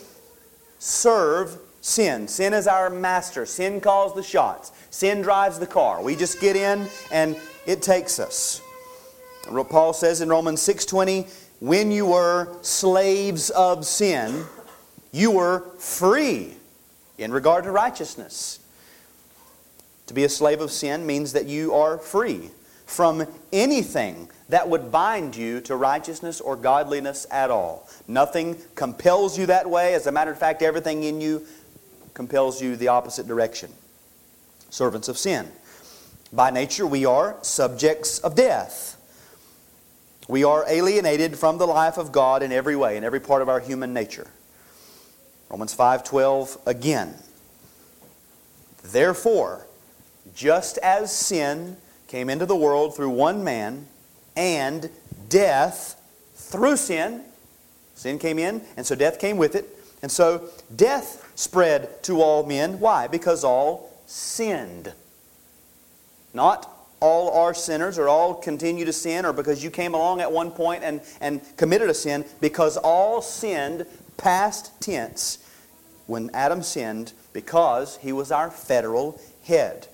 serve 0.79 1.59
sin. 1.83 2.29
Sin 2.29 2.55
is 2.55 2.67
our 2.67 2.89
master. 2.89 3.45
Sin 3.45 3.79
calls 3.79 4.15
the 4.15 4.23
shots. 4.23 4.73
Sin 4.89 5.21
drives 5.21 5.59
the 5.59 5.67
car. 5.67 6.03
We 6.03 6.17
just 6.17 6.41
get 6.41 6.57
in 6.57 6.89
and 7.13 7.37
it 7.67 7.83
takes 7.83 8.19
us. 8.19 8.61
Paul 9.69 9.93
says 9.93 10.21
in 10.21 10.29
Romans 10.29 10.61
6:20, 10.63 11.27
when 11.61 11.91
you 11.91 12.07
were 12.07 12.57
slaves 12.63 13.51
of 13.51 13.87
sin, 13.87 14.45
you 15.13 15.31
were 15.31 15.65
free 15.79 16.57
in 17.19 17.33
regard 17.33 17.65
to 17.65 17.71
righteousness. 17.71 18.59
To 20.07 20.15
be 20.15 20.25
a 20.25 20.29
slave 20.29 20.61
of 20.61 20.71
sin 20.71 21.07
means 21.07 21.33
that 21.33 21.47
you 21.47 21.75
are 21.75 21.99
free 21.99 22.51
from 22.87 23.27
anything 23.53 24.29
that 24.49 24.69
would 24.69 24.93
bind 24.93 25.35
you 25.35 25.61
to 25.63 25.75
righteousness 25.75 26.41
or 26.41 26.55
godliness 26.55 27.27
at 27.31 27.51
all. 27.51 27.89
Nothing 28.07 28.57
compels 28.77 29.37
you 29.37 29.47
that 29.47 29.69
way. 29.69 29.95
As 29.95 30.07
a 30.07 30.13
matter 30.13 30.31
of 30.31 30.39
fact, 30.39 30.63
everything 30.63 31.03
in 31.03 31.21
you 31.21 31.45
compels 32.15 32.63
you 32.63 32.77
the 32.77 32.89
opposite 32.89 33.27
direction. 33.27 33.73
Servants 34.71 35.09
of 35.09 35.19
sin. 35.19 35.51
By 36.33 36.51
nature, 36.51 36.87
we 36.87 37.05
are 37.07 37.37
subjects 37.43 38.19
of 38.19 38.35
death. 38.35 38.97
We 40.29 40.43
are 40.43 40.65
alienated 40.69 41.39
from 41.39 41.59
the 41.59 41.67
life 41.67 41.99
of 41.99 42.11
God 42.11 42.43
in 42.43 42.51
every 42.51 42.75
way, 42.75 42.97
in 42.97 43.05
every 43.05 43.21
part 43.21 43.43
of 43.43 43.49
our 43.49 43.61
human 43.61 43.93
nature. 43.93 44.27
Romans 45.49 45.73
5:12 45.73 46.59
again. 46.67 47.23
Therefore, 48.83 49.67
just 50.35 50.79
as 50.79 51.15
sin 51.15 51.77
came 52.09 52.29
into 52.29 52.47
the 52.47 52.57
world 52.57 52.97
through 52.97 53.11
one 53.11 53.45
man, 53.45 53.87
and 54.37 54.91
death 55.29 55.97
through 56.35 56.77
sin, 56.77 57.25
sin 57.95 58.19
came 58.19 58.39
in, 58.39 58.65
and 58.77 58.87
so 58.87 58.95
death 58.95 59.19
came 59.19 59.37
with 59.37 59.55
it. 59.55 59.73
And 60.03 60.13
so 60.13 60.51
death 60.75 61.27
spread 61.37 62.03
to 62.05 62.21
all 62.21 62.45
men. 62.45 62.81
Why? 62.81 63.07
Because 63.07 63.45
all 63.45 63.91
sinned. 64.07 64.93
Not 66.37 66.71
all 67.01 67.31
are 67.31 67.55
sinners 67.55 67.99
or 67.99 68.09
all 68.09 68.35
continue 68.35 68.85
to 68.85 68.93
sin 68.93 69.25
or 69.25 69.33
because 69.33 69.65
you 69.65 69.71
came 69.71 69.95
along 69.95 70.21
at 70.21 70.31
one 70.31 70.51
point 70.51 70.85
and, 70.85 71.01
and 71.19 71.41
committed 71.57 71.89
a 71.89 71.95
sin, 71.95 72.27
because 72.43 72.77
all 72.77 73.23
sinned 73.23 73.87
past 74.19 74.79
tense 74.79 75.39
when 76.07 76.31
Adam 76.35 76.63
sinned 76.63 77.15
because 77.33 77.97
he 77.97 78.13
was 78.13 78.31
our 78.31 78.51
federal 78.51 79.19
head. 79.45 79.89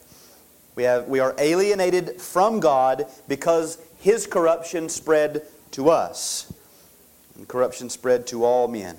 We, 0.74 0.82
have, 0.82 1.06
we 1.06 1.20
are 1.20 1.32
alienated 1.38 2.20
from 2.20 2.58
God 2.58 3.06
because 3.28 3.78
his 3.98 4.26
corruption 4.26 4.88
spread 4.88 5.42
to 5.72 5.90
us. 5.90 6.52
And 7.36 7.46
corruption 7.46 7.88
spread 7.88 8.26
to 8.28 8.44
all 8.44 8.66
men. 8.66 8.96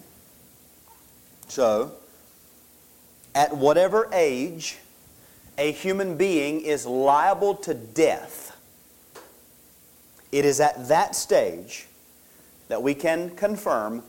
So, 1.50 1.92
at 3.36 3.58
whatever 3.58 4.10
age 4.14 4.78
a 5.58 5.72
human 5.72 6.18
being 6.18 6.62
is 6.62 6.86
liable 6.86 7.56
to 7.56 7.74
death, 7.74 8.58
it 10.32 10.46
is 10.46 10.60
at 10.60 10.88
that 10.88 11.16
stage 11.16 11.88
that 12.68 12.82
we 12.82 12.96
can 12.96 13.30
confirm 13.36 14.04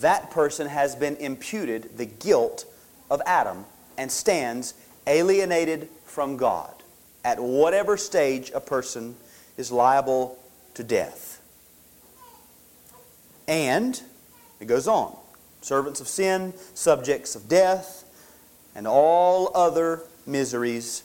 that 0.00 0.30
person 0.30 0.66
has 0.66 0.94
been 0.94 1.16
imputed 1.16 1.96
the 1.96 2.06
guilt 2.06 2.64
of 3.10 3.22
Adam 3.26 3.64
and 3.96 4.10
stands 4.10 4.74
alienated 5.06 5.88
from 6.04 6.36
God. 6.36 6.74
At 7.24 7.40
whatever 7.40 7.96
stage 7.96 8.50
a 8.54 8.60
person 8.60 9.16
is 9.56 9.72
liable 9.72 10.38
to 10.74 10.84
death. 10.84 11.40
And, 13.46 14.00
it 14.60 14.66
goes 14.66 14.86
on, 14.86 15.16
servants 15.60 16.00
of 16.00 16.08
sin, 16.08 16.52
subjects 16.74 17.34
of 17.34 17.48
death, 17.48 18.04
and 18.74 18.86
all 18.86 19.50
other 19.54 20.02
miseries, 20.28 21.02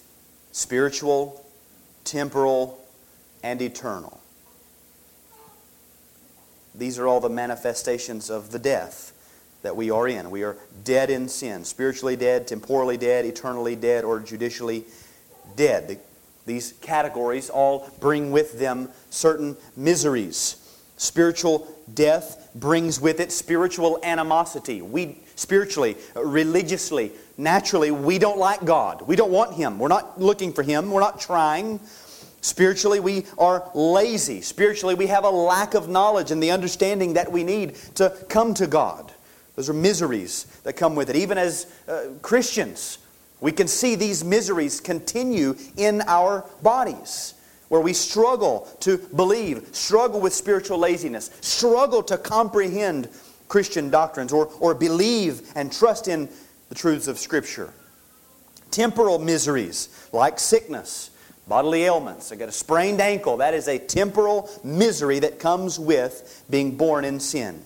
spiritual, 0.51 1.45
temporal, 2.03 2.85
and 3.43 3.61
eternal. 3.61 4.19
These 6.75 6.99
are 6.99 7.07
all 7.07 7.19
the 7.19 7.29
manifestations 7.29 8.29
of 8.29 8.51
the 8.51 8.59
death 8.59 9.11
that 9.61 9.75
we 9.75 9.89
are 9.89 10.07
in. 10.07 10.29
We 10.29 10.43
are 10.43 10.57
dead 10.83 11.09
in 11.09 11.29
sin, 11.29 11.63
spiritually 11.63 12.15
dead, 12.15 12.47
temporally 12.47 12.97
dead, 12.97 13.25
eternally 13.25 13.75
dead, 13.75 14.03
or 14.03 14.19
judicially 14.19 14.83
dead. 15.55 15.99
These 16.45 16.73
categories 16.81 17.49
all 17.49 17.89
bring 17.99 18.31
with 18.31 18.59
them 18.59 18.89
certain 19.09 19.55
miseries. 19.77 20.57
Spiritual 20.97 21.67
death 21.93 22.49
brings 22.55 22.99
with 22.99 23.19
it 23.19 23.31
spiritual 23.31 23.99
animosity. 24.03 24.81
We 24.81 25.19
spiritually, 25.35 25.95
religiously, 26.15 27.11
naturally, 27.37 27.91
we 27.91 28.19
don't 28.19 28.37
like 28.37 28.63
God. 28.65 29.01
We 29.03 29.15
don't 29.15 29.31
want 29.31 29.55
Him. 29.55 29.79
We're 29.79 29.87
not 29.87 30.19
looking 30.19 30.53
for 30.53 30.63
Him. 30.63 30.91
We're 30.91 31.01
not 31.01 31.19
trying. 31.19 31.79
Spiritually, 32.41 32.99
we 32.99 33.25
are 33.37 33.69
lazy. 33.73 34.41
Spiritually, 34.41 34.95
we 34.95 35.07
have 35.07 35.23
a 35.23 35.29
lack 35.29 35.73
of 35.73 35.87
knowledge 35.87 36.31
and 36.31 36.43
the 36.43 36.51
understanding 36.51 37.13
that 37.13 37.31
we 37.31 37.43
need 37.43 37.75
to 37.95 38.09
come 38.29 38.53
to 38.55 38.67
God. 38.67 39.11
Those 39.55 39.69
are 39.69 39.73
miseries 39.73 40.45
that 40.63 40.73
come 40.73 40.95
with 40.95 41.09
it. 41.09 41.15
Even 41.15 41.37
as 41.37 41.67
uh, 41.87 42.05
Christians, 42.21 42.97
we 43.39 43.51
can 43.51 43.67
see 43.67 43.95
these 43.95 44.23
miseries 44.23 44.79
continue 44.79 45.55
in 45.77 46.01
our 46.07 46.45
bodies 46.61 47.35
where 47.69 47.81
we 47.81 47.93
struggle 47.93 48.67
to 48.81 48.97
believe, 49.15 49.67
struggle 49.71 50.19
with 50.19 50.33
spiritual 50.33 50.77
laziness, 50.77 51.31
struggle 51.41 52.03
to 52.03 52.17
comprehend 52.17 53.09
Christian 53.47 53.89
doctrines 53.89 54.33
or, 54.33 54.47
or 54.59 54.73
believe 54.73 55.51
and 55.55 55.71
trust 55.71 56.07
in 56.07 56.29
the 56.73 56.79
truths 56.79 57.07
of 57.07 57.19
Scripture. 57.19 57.71
Temporal 58.71 59.19
miseries 59.19 59.89
like 60.11 60.39
sickness, 60.39 61.11
bodily 61.47 61.83
ailments. 61.83 62.31
I 62.31 62.35
got 62.35 62.49
a 62.49 62.51
sprained 62.51 62.99
ankle. 62.99 63.37
That 63.37 63.53
is 63.53 63.67
a 63.67 63.77
temporal 63.77 64.49
misery 64.63 65.19
that 65.19 65.37
comes 65.37 65.77
with 65.77 66.43
being 66.49 66.75
born 66.75 67.05
in 67.05 67.19
sin. 67.19 67.61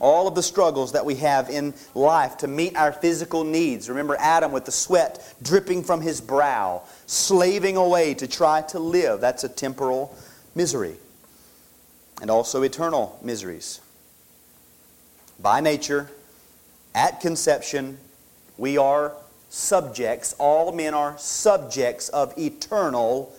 All 0.00 0.26
of 0.26 0.34
the 0.34 0.42
struggles 0.42 0.92
that 0.92 1.04
we 1.04 1.16
have 1.16 1.50
in 1.50 1.74
life 1.94 2.38
to 2.38 2.48
meet 2.48 2.74
our 2.76 2.92
physical 2.92 3.44
needs. 3.44 3.90
Remember 3.90 4.16
Adam 4.18 4.52
with 4.52 4.64
the 4.64 4.72
sweat 4.72 5.34
dripping 5.42 5.84
from 5.84 6.00
his 6.00 6.22
brow, 6.22 6.82
slaving 7.04 7.76
away 7.76 8.14
to 8.14 8.26
try 8.26 8.62
to 8.68 8.78
live. 8.78 9.20
That's 9.20 9.44
a 9.44 9.50
temporal 9.50 10.16
misery. 10.54 10.96
And 12.22 12.30
also 12.30 12.62
eternal 12.62 13.20
miseries. 13.22 13.82
By 15.38 15.60
nature, 15.60 16.08
at 16.94 17.20
conception, 17.20 17.98
we 18.56 18.78
are 18.78 19.12
subjects, 19.48 20.34
all 20.38 20.72
men 20.72 20.94
are 20.94 21.16
subjects 21.18 22.08
of 22.08 22.36
eternal 22.38 23.34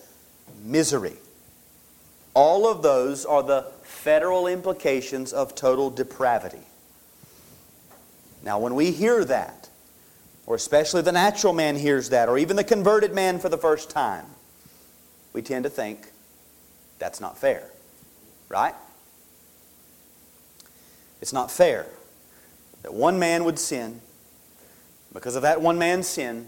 misery. 0.64 1.16
All 2.34 2.70
of 2.70 2.82
those 2.82 3.24
are 3.24 3.42
the 3.42 3.66
federal 3.82 4.46
implications 4.46 5.32
of 5.32 5.54
total 5.54 5.90
depravity. 5.90 6.62
Now, 8.42 8.58
when 8.58 8.74
we 8.74 8.92
hear 8.92 9.24
that, 9.24 9.68
or 10.46 10.54
especially 10.54 11.02
the 11.02 11.12
natural 11.12 11.52
man 11.52 11.76
hears 11.76 12.10
that, 12.10 12.28
or 12.28 12.38
even 12.38 12.56
the 12.56 12.64
converted 12.64 13.12
man 13.12 13.38
for 13.38 13.48
the 13.48 13.58
first 13.58 13.90
time, 13.90 14.26
we 15.32 15.42
tend 15.42 15.64
to 15.64 15.70
think 15.70 16.10
that's 16.98 17.20
not 17.20 17.36
fair. 17.36 17.70
Right? 18.48 18.74
It's 21.20 21.32
not 21.32 21.50
fair 21.50 21.86
that 22.82 22.94
one 22.94 23.18
man 23.18 23.44
would 23.44 23.58
sin. 23.58 24.00
Because 25.16 25.34
of 25.34 25.42
that 25.42 25.62
one 25.62 25.78
man's 25.78 26.06
sin, 26.06 26.46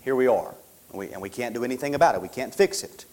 here 0.00 0.16
we 0.16 0.26
are. 0.26 0.54
And 0.88 0.98
we, 0.98 1.10
and 1.10 1.20
we 1.20 1.28
can't 1.28 1.54
do 1.54 1.64
anything 1.64 1.94
about 1.94 2.14
it. 2.14 2.22
We 2.22 2.28
can't 2.28 2.54
fix 2.54 2.82
it. 2.82 3.04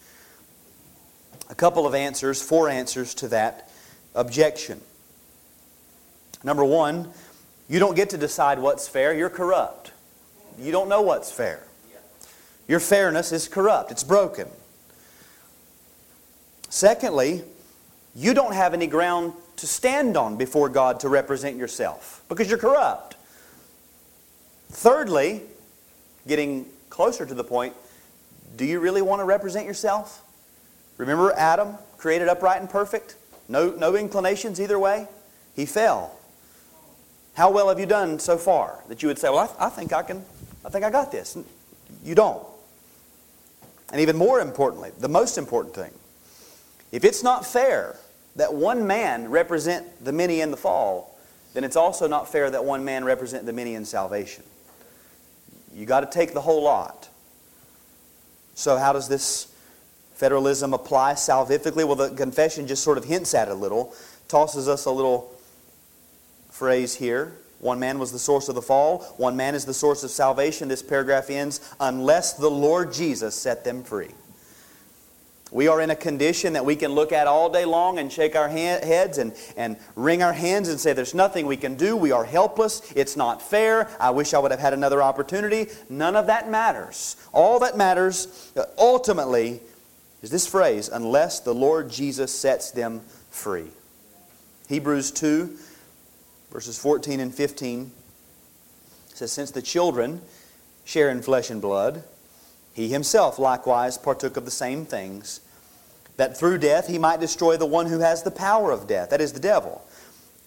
A 1.50 1.56
couple 1.56 1.86
of 1.86 1.94
answers, 1.94 2.42
four 2.42 2.70
answers 2.70 3.14
to 3.16 3.28
that 3.28 3.70
objection. 4.16 4.80
Number 6.42 6.64
one, 6.64 7.10
you 7.68 7.80
don't 7.80 7.96
get 7.96 8.12
to 8.12 8.18
decide 8.18 8.60
what's 8.60 8.88
fair. 8.88 9.14
You're 9.14 9.30
corrupt. 9.30 9.92
You 10.58 10.72
don't 10.72 10.88
know 10.88 11.02
what's 11.02 11.30
fair. 11.30 11.64
Your 12.66 12.80
fairness 12.80 13.34
is 13.34 13.50
corrupt, 13.50 13.92
it's 13.92 14.06
broken. 14.06 14.48
Secondly, 16.70 17.44
you 18.16 18.34
don't 18.34 18.54
have 18.54 18.74
any 18.74 18.88
ground 18.88 19.34
to 19.58 19.68
stand 19.68 20.16
on 20.16 20.38
before 20.38 20.70
God 20.70 21.02
to 21.02 21.10
represent 21.10 21.58
yourself 21.58 22.24
because 22.30 22.48
you're 22.48 22.58
corrupt. 22.58 23.18
Thirdly, 24.72 25.42
getting 26.28 26.66
closer 26.90 27.26
to 27.26 27.34
the 27.34 27.44
point, 27.44 27.76
do 28.56 28.66
you 28.66 28.80
really 28.80 29.02
want 29.02 29.20
to 29.20 29.26
represent 29.26 29.66
yourself? 29.66 30.24
Remember 30.98 31.34
Adam, 31.34 31.76
created 31.98 32.28
upright 32.28 32.62
and 32.62 32.70
perfect? 32.70 33.16
No, 33.48 33.72
no 33.72 33.96
inclinations 33.96 34.60
either 34.60 34.80
way? 34.80 35.08
He 35.56 35.66
fell. 35.66 36.18
How 37.34 37.50
well 37.50 37.70
have 37.70 37.80
you 37.80 37.86
done 37.86 38.20
so 38.20 38.38
far 38.38 38.84
that 38.88 39.02
you 39.02 39.08
would 39.08 39.20
say, 39.20 39.30
well, 39.30 39.56
I, 39.60 39.68
I 39.68 39.70
think 39.70 39.94
I 39.94 40.04
can, 40.04 40.24
I 40.66 40.70
think 40.70 40.86
I 40.86 40.90
got 40.90 41.12
this? 41.12 41.38
You 42.04 42.16
don't. 42.16 42.46
And 43.92 44.00
even 44.00 44.16
more 44.16 44.40
importantly, 44.40 44.92
the 45.00 45.10
most 45.10 45.38
important 45.38 45.76
thing, 45.76 45.92
if 46.92 47.04
it's 47.04 47.24
not 47.24 47.46
fair 47.46 47.98
that 48.36 48.54
one 48.54 48.88
man 48.88 49.30
represent 49.30 50.04
the 50.04 50.14
many 50.14 50.42
in 50.42 50.52
the 50.52 50.58
fall, 50.58 51.18
then 51.54 51.64
it's 51.64 51.76
also 51.76 52.08
not 52.08 52.32
fair 52.32 52.50
that 52.50 52.64
one 52.64 52.86
man 52.86 53.04
represent 53.04 53.46
the 53.46 53.54
many 53.54 53.76
in 53.76 53.84
salvation. 53.84 54.44
You 55.74 55.86
got 55.86 56.02
to 56.02 56.08
take 56.08 56.34
the 56.34 56.42
whole 56.42 56.64
lot. 56.64 57.10
So 58.56 58.78
how 58.78 58.94
does 58.94 59.08
this 59.08 59.54
federalism 60.16 60.74
apply 60.74 61.14
salvifically? 61.14 61.86
Well, 61.86 61.96
the 61.96 62.10
confession 62.10 62.68
just 62.68 62.84
sort 62.84 62.98
of 62.98 63.06
hints 63.06 63.34
at 63.34 63.48
it 63.48 63.52
a 63.52 63.56
little, 63.56 63.94
tosses 64.28 64.68
us 64.68 64.86
a 64.86 64.92
little 64.92 65.34
phrase 66.50 66.96
here. 66.96 67.34
One 67.60 67.80
man 67.80 68.00
was 68.00 68.12
the 68.12 68.20
source 68.20 68.50
of 68.50 68.56
the 68.56 68.62
fall. 68.62 69.00
One 69.18 69.36
man 69.36 69.56
is 69.56 69.66
the 69.66 69.74
source 69.74 70.04
of 70.04 70.10
salvation. 70.10 70.68
This 70.68 70.82
paragraph 70.82 71.30
ends, 71.30 71.60
unless 71.80 72.34
the 72.34 72.50
Lord 72.50 72.92
Jesus 72.92 73.36
set 73.36 73.64
them 73.64 73.84
free. 73.84 74.10
We 75.52 75.68
are 75.68 75.82
in 75.82 75.90
a 75.90 75.96
condition 75.98 76.54
that 76.54 76.64
we 76.64 76.78
can 76.78 76.94
look 76.94 77.12
at 77.12 77.28
all 77.28 77.50
day 77.50 77.66
long 77.66 78.00
and 78.00 78.12
shake 78.12 78.38
our 78.38 78.48
heads 78.48 79.18
and, 79.18 79.34
and 79.58 79.76
wring 79.98 80.24
our 80.24 80.32
hands 80.32 80.70
and 80.70 80.80
say, 80.80 80.94
There's 80.94 81.14
nothing 81.14 81.46
we 81.46 81.58
can 81.58 81.76
do. 81.76 81.98
We 81.98 82.14
are 82.14 82.24
helpless. 82.24 82.82
It's 82.96 83.18
not 83.18 83.42
fair. 83.42 83.90
I 84.00 84.12
wish 84.12 84.34
I 84.34 84.40
would 84.40 84.52
have 84.52 84.62
had 84.62 84.74
another 84.74 85.04
opportunity. 85.04 85.68
None 85.90 86.16
of 86.16 86.28
that 86.28 86.50
matters. 86.50 87.18
All 87.34 87.60
that 87.60 87.76
matters 87.76 88.52
uh, 88.56 88.64
ultimately 88.78 89.60
is 90.22 90.30
this 90.30 90.48
phrase 90.48 90.88
unless 90.88 91.42
the 91.42 91.54
Lord 91.54 91.92
Jesus 91.92 92.34
sets 92.34 92.72
them 92.72 93.02
free. 93.30 93.68
Hebrews 94.70 95.12
2, 95.12 95.58
verses 96.50 96.80
14 96.80 97.20
and 97.20 97.36
15 97.36 97.92
says, 99.14 99.34
Since 99.34 99.52
the 99.52 99.62
children 99.62 100.22
share 100.86 101.10
in 101.10 101.22
flesh 101.22 101.50
and 101.50 101.62
blood, 101.62 102.06
he 102.74 102.88
himself 102.88 103.38
likewise 103.38 103.98
partook 103.98 104.38
of 104.38 104.46
the 104.46 104.52
same 104.52 104.86
things, 104.86 105.42
that 106.18 106.38
through 106.38 106.58
death 106.58 106.88
he 106.88 106.98
might 106.98 107.20
destroy 107.20 107.58
the 107.58 107.66
one 107.66 107.88
who 107.88 108.00
has 108.00 108.24
the 108.24 108.32
power 108.32 108.72
of 108.72 108.88
death, 108.88 109.10
that 109.10 109.22
is 109.22 109.34
the 109.34 109.40
devil, 109.40 109.86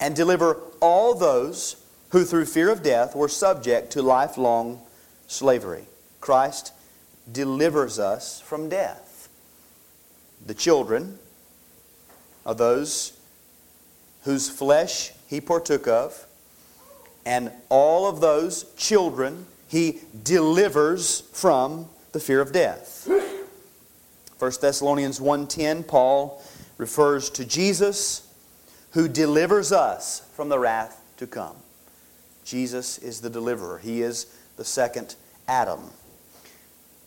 and 0.00 0.14
deliver 0.14 0.58
all 0.80 1.14
those 1.14 1.76
who 2.10 2.24
through 2.24 2.46
fear 2.46 2.70
of 2.70 2.82
death 2.82 3.16
were 3.16 3.28
subject 3.28 3.90
to 3.90 4.02
lifelong 4.02 4.80
slavery. 5.26 5.84
Christ 6.20 6.72
delivers 7.30 7.98
us 7.98 8.40
from 8.40 8.68
death. 8.68 9.28
The 10.46 10.54
children 10.54 11.18
are 12.46 12.54
those 12.54 13.18
whose 14.22 14.48
flesh 14.48 15.12
he 15.26 15.40
partook 15.40 15.88
of, 15.88 16.26
and 17.26 17.50
all 17.68 18.06
of 18.06 18.20
those 18.20 18.64
children 18.76 19.46
he 19.68 20.00
delivers 20.22 21.22
from 21.32 21.88
the 22.14 22.20
fear 22.20 22.40
of 22.40 22.52
death. 22.52 23.08
1 24.38 24.52
Thessalonians 24.60 25.20
1:10 25.20 25.82
Paul 25.82 26.40
refers 26.78 27.28
to 27.30 27.44
Jesus 27.44 28.22
who 28.92 29.08
delivers 29.08 29.72
us 29.72 30.22
from 30.34 30.48
the 30.48 30.58
wrath 30.58 31.00
to 31.16 31.26
come. 31.26 31.56
Jesus 32.44 32.98
is 32.98 33.20
the 33.20 33.28
deliverer. 33.28 33.78
He 33.78 34.00
is 34.00 34.26
the 34.56 34.64
second 34.64 35.16
Adam. 35.48 35.90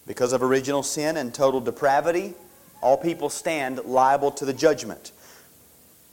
Because 0.06 0.34
of 0.34 0.44
original 0.44 0.84
sin 0.84 1.16
and 1.16 1.34
total 1.34 1.62
depravity, 1.62 2.36
all 2.82 2.98
people 2.98 3.30
stand 3.30 3.80
liable 3.86 4.32
to 4.32 4.44
the 4.44 4.54
judgment. 4.54 5.14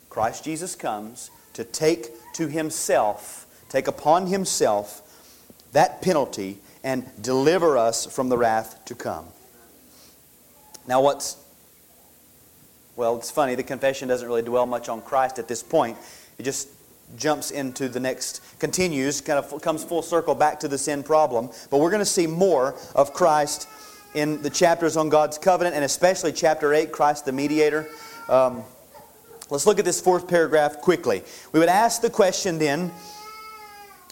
Christ 0.08 0.44
Jesus 0.44 0.76
comes 0.76 1.30
to 1.54 1.64
take 1.64 2.12
to 2.34 2.46
himself, 2.46 3.46
take 3.68 3.88
upon 3.88 4.28
himself 4.28 5.02
that 5.72 6.00
penalty 6.00 6.60
and 6.84 7.10
deliver 7.20 7.76
us 7.78 8.06
from 8.06 8.28
the 8.28 8.36
wrath 8.36 8.84
to 8.84 8.94
come. 8.94 9.26
Now, 10.86 11.00
what's, 11.00 11.42
well, 12.94 13.16
it's 13.16 13.30
funny, 13.30 13.54
the 13.54 13.62
confession 13.62 14.06
doesn't 14.06 14.28
really 14.28 14.42
dwell 14.42 14.66
much 14.66 14.90
on 14.90 15.00
Christ 15.00 15.38
at 15.38 15.48
this 15.48 15.62
point. 15.62 15.96
It 16.38 16.42
just 16.42 16.68
jumps 17.16 17.50
into 17.50 17.88
the 17.88 18.00
next, 18.00 18.42
continues, 18.58 19.22
kind 19.22 19.38
of 19.38 19.62
comes 19.62 19.82
full 19.82 20.02
circle 20.02 20.34
back 20.34 20.60
to 20.60 20.68
the 20.68 20.76
sin 20.76 21.02
problem. 21.02 21.48
But 21.70 21.78
we're 21.78 21.90
going 21.90 22.00
to 22.00 22.06
see 22.06 22.26
more 22.26 22.76
of 22.94 23.14
Christ 23.14 23.66
in 24.14 24.42
the 24.42 24.50
chapters 24.50 24.96
on 24.96 25.08
God's 25.08 25.38
covenant, 25.38 25.74
and 25.74 25.84
especially 25.84 26.32
chapter 26.32 26.74
8, 26.74 26.92
Christ 26.92 27.24
the 27.24 27.32
mediator. 27.32 27.88
Um, 28.28 28.62
let's 29.48 29.66
look 29.66 29.78
at 29.78 29.86
this 29.86 30.02
fourth 30.02 30.28
paragraph 30.28 30.82
quickly. 30.82 31.22
We 31.52 31.60
would 31.60 31.68
ask 31.70 32.02
the 32.02 32.10
question 32.10 32.58
then 32.58 32.92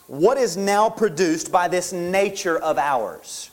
what 0.07 0.37
is 0.39 0.57
now 0.57 0.91
produced 0.91 1.51
by 1.51 1.69
this 1.69 1.93
nature 1.93 2.59
of 2.59 2.79
ours? 2.79 3.51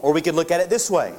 Or 0.00 0.12
we 0.12 0.20
could 0.20 0.34
look 0.34 0.50
at 0.50 0.60
it 0.60 0.70
this 0.70 0.90
way. 0.90 1.12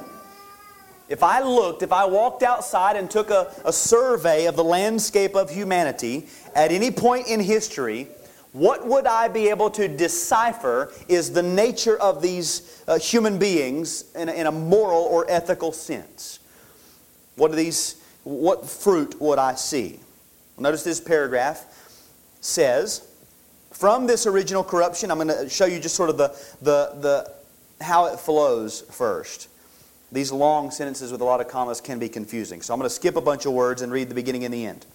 If 1.08 1.22
I 1.22 1.42
looked, 1.42 1.82
if 1.82 1.92
I 1.92 2.06
walked 2.06 2.42
outside 2.42 2.96
and 2.96 3.10
took 3.10 3.30
a, 3.30 3.52
a 3.64 3.72
survey 3.72 4.46
of 4.46 4.56
the 4.56 4.64
landscape 4.64 5.34
of 5.34 5.50
humanity 5.50 6.26
at 6.54 6.72
any 6.72 6.90
point 6.90 7.26
in 7.26 7.40
history, 7.40 8.08
what 8.52 8.86
would 8.86 9.06
I 9.06 9.28
be 9.28 9.48
able 9.48 9.68
to 9.70 9.88
decipher 9.88 10.92
is 11.08 11.32
the 11.32 11.42
nature 11.42 11.98
of 11.98 12.22
these 12.22 12.82
uh, 12.86 12.98
human 12.98 13.36
beings 13.38 14.04
in 14.14 14.28
a, 14.28 14.32
in 14.32 14.46
a 14.46 14.52
moral 14.52 15.02
or 15.02 15.26
ethical 15.28 15.72
sense? 15.72 16.38
What 17.36 17.50
are 17.50 17.56
these, 17.56 18.00
what 18.22 18.64
fruit 18.66 19.20
would 19.20 19.38
I 19.38 19.56
see? 19.56 19.98
Notice 20.56 20.84
this 20.84 21.00
paragraph 21.00 21.66
says, 22.40 23.08
from 23.74 24.06
this 24.06 24.26
original 24.26 24.62
corruption, 24.62 25.10
I'm 25.10 25.18
going 25.18 25.28
to 25.28 25.48
show 25.48 25.66
you 25.66 25.80
just 25.80 25.96
sort 25.96 26.08
of 26.08 26.16
the, 26.16 26.28
the, 26.62 26.94
the, 27.00 27.84
how 27.84 28.06
it 28.06 28.20
flows 28.20 28.82
first. 28.82 29.48
These 30.12 30.30
long 30.30 30.70
sentences 30.70 31.10
with 31.10 31.20
a 31.20 31.24
lot 31.24 31.40
of 31.40 31.48
commas 31.48 31.80
can 31.80 31.98
be 31.98 32.08
confusing. 32.08 32.62
So 32.62 32.72
I'm 32.72 32.78
going 32.78 32.88
to 32.88 32.94
skip 32.94 33.16
a 33.16 33.20
bunch 33.20 33.46
of 33.46 33.52
words 33.52 33.82
and 33.82 33.90
read 33.90 34.08
the 34.08 34.14
beginning 34.14 34.44
and 34.44 34.54
the 34.54 34.64
end. 34.64 34.86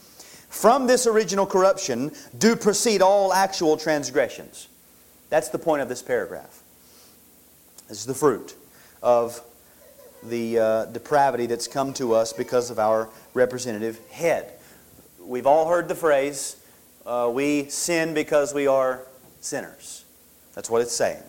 From 0.48 0.88
this 0.88 1.06
original 1.06 1.46
corruption 1.46 2.12
do 2.38 2.56
proceed 2.56 3.02
all 3.02 3.34
actual 3.34 3.76
transgressions. 3.76 4.70
That's 5.30 5.50
the 5.50 5.60
point 5.60 5.82
of 5.82 5.90
this 5.90 6.02
paragraph. 6.02 6.64
This 7.90 8.00
is 8.00 8.06
the 8.06 8.14
fruit 8.14 8.56
of 9.04 9.42
the 10.24 10.58
uh, 10.58 10.86
depravity 10.86 11.48
that's 11.48 11.68
come 11.68 11.94
to 11.96 12.14
us 12.14 12.32
because 12.32 12.72
of 12.72 12.80
our 12.80 13.10
representative 13.34 14.00
head. 14.10 14.54
We've 15.22 15.46
all 15.46 15.68
heard 15.68 15.90
the 15.90 15.96
phrase, 15.96 16.56
uh, 17.06 17.30
we 17.34 17.70
sin 17.70 18.14
because 18.14 18.54
we 18.54 18.68
are 18.68 19.06
sinners. 19.42 20.06
That's 20.54 20.70
what 20.70 20.82
it's 20.82 20.96
saying. 20.96 21.24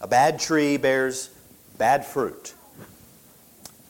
A 0.00 0.06
bad 0.06 0.38
tree 0.38 0.76
bears 0.76 1.30
bad 1.78 2.04
fruit. 2.04 2.54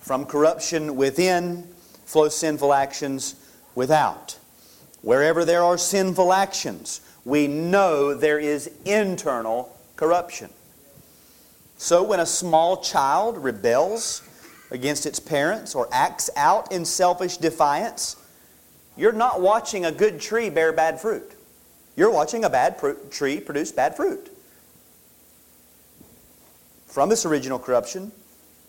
From 0.01 0.25
corruption 0.25 0.97
within 0.97 1.67
flow 2.05 2.29
sinful 2.29 2.73
actions 2.73 3.35
without. 3.75 4.39
Wherever 5.03 5.45
there 5.45 5.63
are 5.63 5.79
sinful 5.79 6.33
actions, 6.33 7.01
we 7.25 7.47
know 7.49 8.15
there 8.15 8.39
is 8.39 8.71
internal 8.85 9.77
corruption. 9.97 10.51
So 11.79 12.03
when 12.03 12.21
a 12.21 12.27
small 12.27 12.79
child 12.79 13.37
rebels 13.39 14.23
against 14.71 15.07
its 15.07 15.21
parents 15.21 15.75
or 15.75 15.89
acts 15.93 16.31
out 16.37 16.73
in 16.73 16.85
selfish 16.85 17.37
defiance, 17.37 18.17
you're 18.97 19.13
not 19.13 19.41
watching 19.41 19.85
a 19.85 19.93
good 19.93 20.21
tree 20.21 20.51
bear 20.51 20.73
bad 20.73 21.01
fruit. 21.01 21.33
You're 21.97 22.11
watching 22.11 22.45
a 22.45 22.51
bad 22.51 22.81
tree 23.11 23.41
produce 23.41 23.73
bad 23.73 23.97
fruit. 23.97 24.31
From 26.87 27.09
this 27.09 27.25
original 27.27 27.59
corruption 27.59 28.13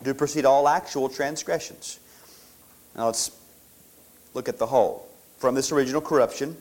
do 0.02 0.14
proceed 0.14 0.44
all 0.44 0.68
actual 0.68 1.08
transgressions. 1.08 1.98
Now 2.94 3.06
let's 3.06 3.30
look 4.34 4.48
at 4.48 4.58
the 4.58 4.66
whole. 4.66 5.08
From 5.38 5.54
this 5.54 5.72
original 5.72 6.00
corruption, 6.00 6.56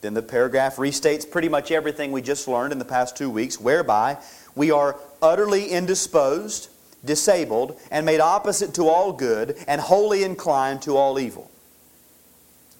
then 0.00 0.14
the 0.14 0.22
paragraph 0.22 0.76
restates 0.76 1.28
pretty 1.28 1.48
much 1.48 1.70
everything 1.70 2.10
we 2.10 2.22
just 2.22 2.48
learned 2.48 2.72
in 2.72 2.78
the 2.78 2.84
past 2.84 3.16
two 3.16 3.30
weeks, 3.30 3.60
whereby 3.60 4.18
we 4.56 4.70
are 4.70 4.96
utterly 5.20 5.66
indisposed, 5.68 6.68
disabled, 7.04 7.78
and 7.90 8.04
made 8.04 8.20
opposite 8.20 8.74
to 8.74 8.88
all 8.88 9.12
good, 9.12 9.56
and 9.68 9.80
wholly 9.80 10.24
inclined 10.24 10.82
to 10.82 10.96
all 10.96 11.20
evil. 11.20 11.51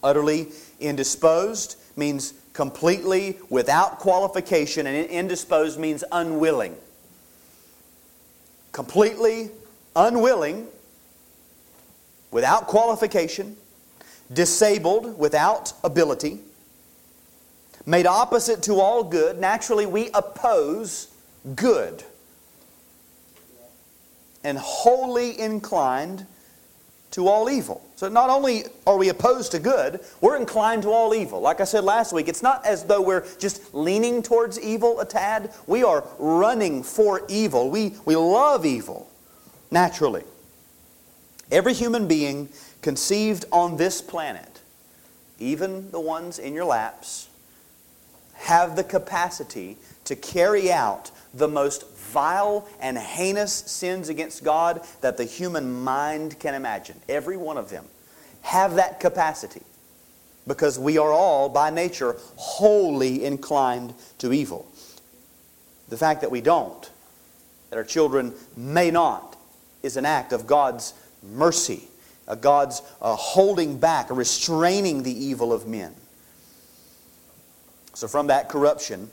Utterly 0.03 0.49
indisposed 0.81 1.77
means 1.97 2.35
completely 2.53 3.38
without 3.49 3.99
qualification, 3.99 4.87
and 4.87 5.07
indisposed 5.09 5.79
means 5.79 6.05
unwilling. 6.12 6.77
Completely 8.73 9.51
unwilling, 9.95 10.67
without 12.31 12.67
qualification, 12.67 13.57
disabled 14.33 15.19
without 15.19 15.73
ability, 15.85 16.41
made 17.85 18.07
opposite 18.07 18.62
to 18.62 18.81
all 18.81 19.05
good. 19.05 19.38
Naturally, 19.38 19.87
we 19.87 20.11
oppose 20.15 21.09
good. 21.55 22.03
And 24.45 24.59
wholly 24.59 25.38
inclined 25.38 26.27
to 27.12 27.29
all 27.29 27.48
evil. 27.48 27.87
So 27.96 28.09
not 28.09 28.31
only 28.31 28.64
are 28.87 28.96
we 28.96 29.09
opposed 29.11 29.53
to 29.53 29.59
good, 29.59 30.01
we're 30.20 30.37
inclined 30.37 30.83
to 30.83 30.90
all 30.90 31.14
evil. 31.14 31.40
Like 31.40 31.61
I 31.61 31.64
said 31.64 31.84
last 31.84 32.12
week, 32.12 32.26
it's 32.26 32.43
not 32.43 32.66
as 32.66 32.84
though 32.84 33.01
we're 33.01 33.24
just 33.39 33.74
leaning 33.74 34.22
towards 34.22 34.59
evil 34.59 34.99
a 34.99 35.05
tad. 35.05 35.53
We 35.66 35.84
are 35.84 36.05
running 36.18 36.82
for 36.82 37.22
evil. 37.28 37.70
We, 37.70 37.95
we 38.05 38.16
love 38.16 38.66
evil, 38.66 39.11
naturally. 39.70 40.24
Every 41.51 41.74
human 41.74 42.09
being 42.09 42.49
conceived 42.80 43.45
on 43.53 43.76
this 43.76 44.01
planet, 44.01 44.61
even 45.39 45.91
the 45.91 46.01
ones 46.01 46.39
in 46.39 46.55
your 46.55 46.64
laps, 46.64 47.28
have 48.34 48.74
the 48.74 48.84
capacity 48.84 49.76
to 50.05 50.16
carry 50.16 50.72
out 50.72 51.11
the 51.34 51.47
most 51.47 51.91
vile 52.13 52.69
and 52.81 52.99
heinous 52.99 53.53
sins 53.53 54.09
against 54.09 54.45
God 54.45 54.83
that 55.01 55.17
the 55.17 55.25
human 55.25 55.73
mind 55.83 56.39
can 56.39 56.55
imagine. 56.55 57.01
Every 57.09 57.37
one 57.37 57.57
of 57.57 57.71
them 57.71 57.87
have 58.43 58.75
that 58.75 59.01
capacity 59.01 59.63
because 60.47 60.79
we 60.79 60.99
are 60.99 61.13
all, 61.13 61.49
by 61.49 61.71
nature, 61.71 62.17
wholly 62.37 63.25
inclined 63.25 63.95
to 64.19 64.33
evil. 64.33 64.67
The 65.89 65.97
fact 65.97 66.21
that 66.21 66.31
we 66.31 66.41
don't, 66.41 66.91
that 67.71 67.77
our 67.77 67.85
children 67.85 68.35
may 68.57 68.91
not, 68.91 69.37
is 69.83 69.97
an 69.97 70.05
act 70.05 70.33
of 70.33 70.47
God's 70.47 70.95
mercy 71.23 71.89
uh, 72.29 72.35
God's 72.35 72.83
uh, 73.01 73.15
holding 73.15 73.79
back, 73.79 74.07
restraining 74.11 75.03
the 75.03 75.13
evil 75.13 75.53
of 75.53 75.67
men. 75.67 75.95
So, 77.95 78.09
from 78.09 78.29
that 78.29 78.49
corruption, 78.49 79.11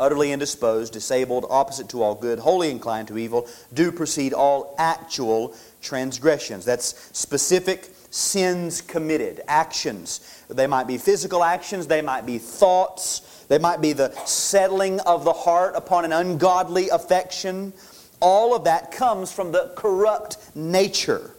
utterly 0.00 0.32
indisposed, 0.32 0.92
disabled, 0.92 1.46
opposite 1.48 1.88
to 1.90 2.02
all 2.02 2.14
good, 2.14 2.38
wholly 2.40 2.70
inclined 2.70 3.06
to 3.08 3.18
evil, 3.18 3.46
do 3.72 3.92
precede 3.92 4.32
all 4.32 4.74
actual 4.78 5.54
transgressions. 5.82 6.64
That's 6.64 7.10
specific 7.16 7.90
sins 8.10 8.80
committed, 8.80 9.40
actions. 9.46 10.44
They 10.48 10.66
might 10.66 10.86
be 10.86 10.98
physical 10.98 11.44
actions, 11.44 11.86
they 11.86 12.02
might 12.02 12.26
be 12.26 12.38
thoughts, 12.38 13.44
they 13.48 13.58
might 13.58 13.80
be 13.80 13.92
the 13.92 14.12
settling 14.26 15.00
of 15.00 15.24
the 15.24 15.32
heart 15.32 15.74
upon 15.76 16.04
an 16.04 16.12
ungodly 16.12 16.88
affection. 16.88 17.72
All 18.20 18.54
of 18.54 18.64
that 18.64 18.90
comes 18.90 19.32
from 19.32 19.52
the 19.52 19.72
corrupt 19.76 20.38
nature. 20.54 21.30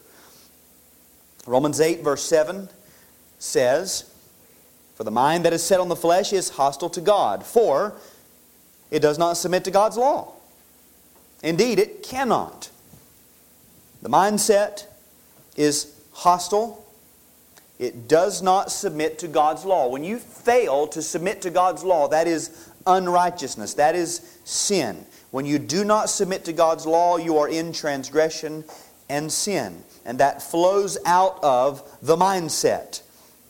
Romans 1.45 1.81
8, 1.81 2.03
verse 2.03 2.23
7 2.23 2.69
says, 3.39 4.09
For 4.95 5.03
the 5.03 5.11
mind 5.11 5.45
that 5.45 5.53
is 5.53 5.63
set 5.63 5.79
on 5.79 5.89
the 5.89 5.95
flesh 5.95 6.31
is 6.31 6.49
hostile 6.49 6.89
to 6.91 7.01
God, 7.01 7.43
for 7.43 7.95
it 8.91 8.99
does 8.99 9.17
not 9.17 9.37
submit 9.37 9.63
to 9.63 9.71
God's 9.71 9.97
law. 9.97 10.33
Indeed, 11.41 11.79
it 11.79 12.03
cannot. 12.03 12.69
The 14.01 14.09
mindset 14.09 14.85
is 15.55 15.95
hostile. 16.13 16.85
It 17.79 18.07
does 18.07 18.41
not 18.41 18.71
submit 18.71 19.17
to 19.19 19.27
God's 19.27 19.65
law. 19.65 19.87
When 19.87 20.03
you 20.03 20.19
fail 20.19 20.85
to 20.87 21.01
submit 21.01 21.41
to 21.41 21.49
God's 21.49 21.83
law, 21.83 22.07
that 22.09 22.27
is 22.27 22.69
unrighteousness, 22.85 23.73
that 23.75 23.95
is 23.95 24.39
sin. 24.43 25.05
When 25.31 25.45
you 25.45 25.57
do 25.57 25.83
not 25.83 26.09
submit 26.09 26.45
to 26.45 26.53
God's 26.53 26.85
law, 26.85 27.17
you 27.17 27.37
are 27.37 27.47
in 27.47 27.73
transgression 27.73 28.65
and 29.09 29.31
sin. 29.31 29.83
And 30.05 30.19
that 30.19 30.41
flows 30.41 30.97
out 31.05 31.39
of 31.43 31.83
the 32.01 32.17
mindset 32.17 33.01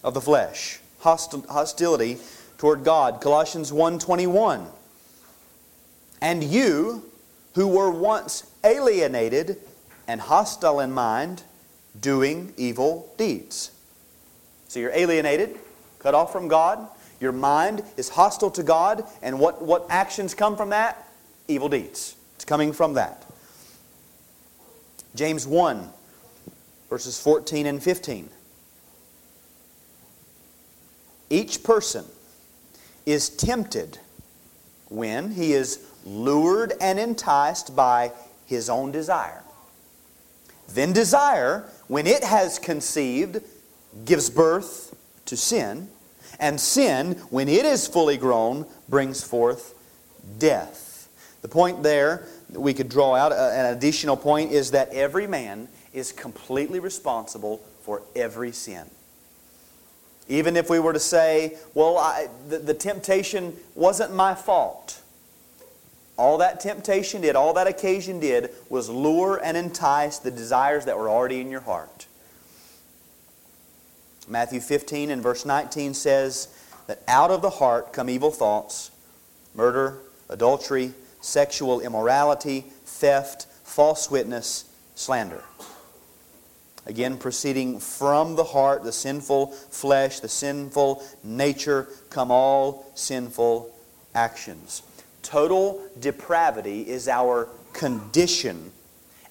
of 0.04 0.14
the 0.14 0.22
flesh. 0.22 0.80
hostility 1.02 2.20
toward 2.60 2.84
God. 2.84 3.22
Colossians 3.22 3.72
1:21. 3.72 4.68
And 6.22 6.44
you 6.44 7.04
who 7.56 7.68
were 7.68 7.90
once 7.90 8.50
alienated 8.64 9.58
and 10.08 10.22
hostile 10.22 10.80
in 10.80 10.92
mind, 10.92 11.44
doing 12.00 12.54
evil 12.58 13.14
deeds. 13.18 13.72
So 14.68 14.80
you're 14.80 14.94
alienated, 14.94 15.58
cut 16.00 16.16
off 16.16 16.32
from 16.32 16.48
God. 16.48 16.88
Your 17.20 17.32
mind 17.32 17.84
is 17.98 18.10
hostile 18.10 18.52
to 18.52 18.64
God. 18.64 19.04
And 19.22 19.40
what, 19.40 19.62
what 19.62 19.86
actions 19.90 20.34
come 20.34 20.56
from 20.56 20.70
that? 20.70 21.08
Evil 21.48 21.70
deeds. 21.70 22.16
It's 22.36 22.46
coming 22.46 22.72
from 22.72 22.94
that. 22.94 23.26
James 25.14 25.46
1, 25.46 25.90
verses 26.90 27.22
14 27.22 27.66
and 27.66 27.84
15. 27.84 28.30
Each 31.30 31.64
person 31.64 32.06
is 33.06 33.30
tempted 33.30 33.98
when 34.90 35.32
he 35.32 35.54
is 35.54 35.86
lured 36.06 36.74
and 36.82 36.99
enticed 36.99 37.76
by 37.76 38.12
his 38.45 38.70
own 38.70 38.91
desire. 38.91 39.43
Then 40.70 40.93
desire, 40.93 41.70
when 41.88 42.08
it 42.08 42.24
has 42.24 42.60
conceived, 42.60 43.41
gives 44.06 44.30
birth 44.30 44.95
to 45.26 45.38
sin. 45.38 45.89
And 46.39 46.60
sin, 46.60 47.14
when 47.30 47.47
it 47.47 47.66
is 47.66 47.88
fully 47.88 48.18
grown, 48.18 48.66
brings 48.89 49.24
forth 49.24 49.74
death. 50.39 51.10
The 51.41 51.47
point 51.47 51.84
there 51.84 52.26
that 52.49 52.60
we 52.60 52.74
could 52.74 52.89
draw 52.89 53.16
out, 53.16 53.32
uh, 53.32 53.52
an 53.54 53.76
additional 53.76 54.18
point, 54.18 54.52
is 54.52 54.72
that 54.72 54.89
every 54.89 55.28
man 55.28 55.68
is 55.93 56.12
completely 56.12 56.80
responsible 56.80 57.62
for 57.82 58.04
every 58.16 58.52
sin. 58.52 58.89
Even 60.28 60.56
if 60.56 60.70
we 60.70 60.80
were 60.80 60.93
to 60.93 60.99
say, 60.99 61.58
well, 61.74 61.97
I, 61.97 62.28
the, 62.47 62.60
the 62.60 62.74
temptation 62.74 63.56
wasn't 63.76 64.14
my 64.14 64.34
fault. 64.34 65.01
All 66.18 66.38
that 66.38 66.59
temptation 66.59 67.22
did, 67.22 67.36
all 67.36 67.53
that 67.53 67.68
occasion 67.68 68.20
did, 68.20 68.51
was 68.70 68.89
lure 68.89 69.39
and 69.43 69.57
entice 69.57 70.20
the 70.20 70.32
desires 70.32 70.86
that 70.86 70.97
were 70.97 71.09
already 71.09 71.41
in 71.41 71.49
your 71.49 71.62
heart. 71.62 72.05
Matthew 74.28 74.59
15 74.59 75.09
and 75.09 75.22
verse 75.22 75.45
19 75.45 75.93
says 75.93 76.47
that 76.88 77.01
out 77.07 77.32
of 77.32 77.41
the 77.41 77.49
heart 77.49 77.91
come 77.91 78.09
evil 78.09 78.32
thoughts, 78.32 78.91
murder, 79.55 79.97
adultery, 80.30 80.93
sexual 81.22 81.80
immorality, 81.80 82.66
theft, 82.86 83.47
false 83.64 84.12
witness, 84.12 84.66
slander. 84.95 85.43
Again, 86.86 87.18
proceeding 87.18 87.80
from 87.80 88.36
the 88.36 88.43
heart, 88.43 88.84
the 88.84 88.91
sinful 88.91 89.47
flesh, 89.47 90.20
the 90.20 90.30
sinful 90.30 91.03
nature, 91.24 91.88
come 92.09 92.32
all 92.32 92.91
sinful 92.95 93.74
actions. 94.16 94.82
Total 95.24 95.82
depravity 96.00 96.88
is 96.88 97.08
our 97.08 97.50
condition, 97.74 98.72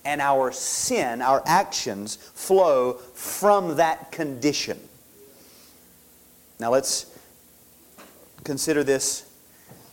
and 0.04 0.20
our 0.20 0.52
sin, 0.52 1.20
our 1.20 1.42
actions, 1.46 2.16
flow 2.34 2.94
from 3.14 3.76
that 3.76 4.12
condition. 4.12 4.78
Now 6.58 6.70
let's 6.70 7.06
consider 8.44 8.84
this 8.84 9.26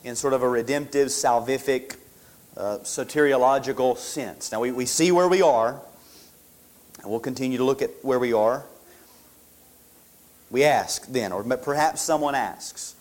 in 0.03 0.15
sort 0.15 0.33
of 0.33 0.43
a 0.43 0.49
redemptive, 0.49 1.07
salvific, 1.07 1.97
uh, 2.55 2.79
soteriological 2.79 3.97
sense. 3.97 4.51
Now 4.51 4.61
we, 4.61 4.71
we 4.71 4.85
see 4.85 5.11
where 5.11 5.27
we 5.27 5.41
are, 5.41 5.81
and 7.01 7.11
we'll 7.11 7.19
continue 7.19 7.57
to 7.57 7.63
look 7.63 7.81
at 7.81 7.91
where 8.01 8.19
we 8.19 8.33
are. 8.33 8.65
We 10.49 10.63
ask 10.63 11.07
then, 11.07 11.31
or 11.31 11.43
perhaps 11.43 12.01
someone 12.01 12.35
asks, 12.35 12.95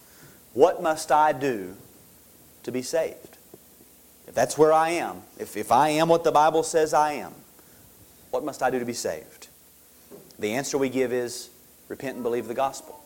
What 0.53 0.83
must 0.83 1.13
I 1.13 1.33
do 1.33 1.77
to 2.67 2.73
be 2.73 2.83
saved. 2.83 3.39
If 4.29 4.35
that's 4.35 4.59
where 4.59 4.73
I 4.73 4.91
am, 4.91 5.23
if, 5.39 5.57
if 5.57 5.73
I 5.73 5.89
am 5.91 6.09
what 6.09 6.25
the 6.25 6.33
Bible 6.33 6.63
says 6.63 6.93
I 6.93 7.13
am, 7.13 7.33
what 8.31 8.45
must 8.45 8.63
I 8.63 8.71
do 8.71 8.79
to 8.79 8.85
be 8.85 8.93
saved? 8.93 9.49
The 10.39 10.53
answer 10.53 10.77
we 10.77 10.89
give 10.89 11.13
is 11.13 11.49
repent 11.89 12.17
and 12.17 12.23
believe 12.23 12.49
the 12.49 12.55
gospel. 12.55 13.03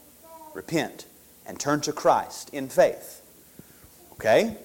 Repent 0.54 1.06
and 1.46 1.60
turn 1.60 1.82
to 1.82 1.92
Christ 1.92 2.48
in 2.54 2.68
faith. 2.68 3.22
Okay? 4.12 4.56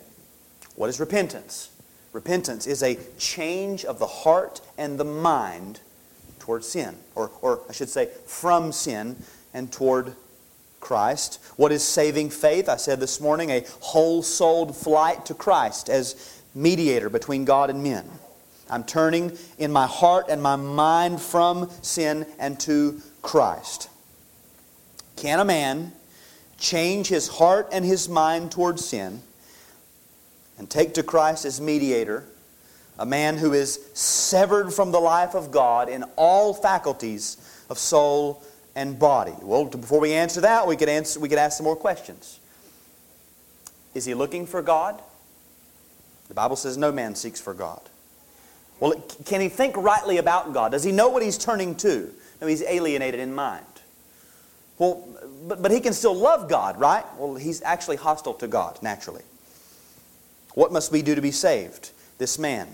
What 0.76 0.90
is 0.90 1.00
repentance? 1.00 1.70
Repentance 2.14 2.66
is 2.66 2.82
a 2.82 2.98
change 3.18 3.84
of 3.84 4.00
the 4.00 4.08
heart 4.08 4.62
and 4.78 4.98
the 4.98 5.04
mind 5.04 5.82
toward 6.40 6.64
sin, 6.64 6.96
or, 7.16 7.32
or 7.42 7.60
I 7.68 7.74
should 7.74 7.90
say, 7.90 8.10
from 8.26 8.72
sin 8.72 9.18
and 9.54 9.72
toward 9.72 10.16
Christ. 10.86 11.40
What 11.56 11.72
is 11.72 11.84
saving 11.84 12.30
faith? 12.30 12.70
I 12.70 12.76
said 12.76 13.00
this 13.00 13.20
morning, 13.20 13.50
a 13.50 13.66
whole 13.80 14.22
souled 14.22 14.78
flight 14.78 15.26
to 15.26 15.34
Christ 15.34 15.90
as 15.90 16.40
mediator 16.54 17.10
between 17.10 17.44
God 17.44 17.72
and 17.72 17.82
men. 17.82 18.08
I'm 18.70 18.84
turning 18.84 19.36
in 19.58 19.72
my 19.72 19.88
heart 19.88 20.28
and 20.30 20.44
my 20.44 20.56
mind 20.56 21.20
from 21.20 21.72
sin 21.82 22.28
and 22.38 22.60
to 22.62 23.02
Christ. 23.24 23.90
Can 25.16 25.40
a 25.40 25.46
man 25.46 25.92
change 26.60 27.08
his 27.08 27.30
heart 27.30 27.68
and 27.72 27.84
his 27.84 28.08
mind 28.08 28.52
toward 28.52 28.80
sin 28.80 29.24
and 30.60 30.70
take 30.70 30.94
to 30.94 31.04
Christ 31.04 31.46
as 31.46 31.60
mediator, 31.60 32.26
a 33.00 33.08
man 33.08 33.38
who 33.38 33.54
is 33.54 33.80
severed 33.96 34.72
from 34.72 34.92
the 34.92 35.02
life 35.02 35.34
of 35.34 35.50
God 35.50 35.90
in 35.90 36.04
all 36.16 36.54
faculties 36.54 37.38
of 37.72 37.80
soul 37.80 38.44
and 38.76 39.00
body? 39.00 39.34
Well, 39.42 39.66
before 39.66 40.00
we 40.00 40.14
answer 40.14 40.42
that, 40.42 40.68
we 40.68 40.76
could, 40.76 40.90
answer, 40.90 41.20
we 41.20 41.30
could 41.30 41.38
ask 41.38 41.58
some 41.58 41.64
more 41.64 41.76
questions. 41.76 42.40
Is 43.94 44.06
he 44.06 44.14
looking 44.14 44.46
for 44.46 44.62
God? 44.62 45.02
The 46.28 46.34
Bible 46.34 46.56
says 46.56 46.78
no 46.78 46.92
man 46.92 47.16
seeks 47.16 47.40
for 47.40 47.54
God. 47.54 47.82
Well, 48.80 48.94
can 49.26 49.40
he 49.40 49.48
think 49.48 49.78
rightly 49.78 50.18
about 50.18 50.54
God? 50.54 50.72
Does 50.72 50.84
he 50.84 50.92
know 50.92 51.10
what 51.10 51.24
he's 51.24 51.38
turning 51.38 51.76
to? 51.76 52.12
No, 52.42 52.48
he's 52.48 52.64
alienated 52.64 53.20
in 53.20 53.34
mind. 53.34 53.66
Well, 54.78 55.08
but, 55.48 55.62
but 55.62 55.72
he 55.72 55.80
can 55.80 55.94
still 55.94 56.16
love 56.16 56.50
God, 56.50 56.78
right? 56.78 57.06
Well, 57.18 57.36
he's 57.36 57.62
actually 57.62 57.96
hostile 57.96 58.34
to 58.36 58.48
God, 58.48 58.78
naturally. 58.82 59.24
What 60.54 60.74
must 60.74 60.92
we 60.92 61.02
do 61.02 61.16
to 61.16 61.22
be 61.22 61.32
saved? 61.32 61.92
This 62.18 62.38
man, 62.38 62.68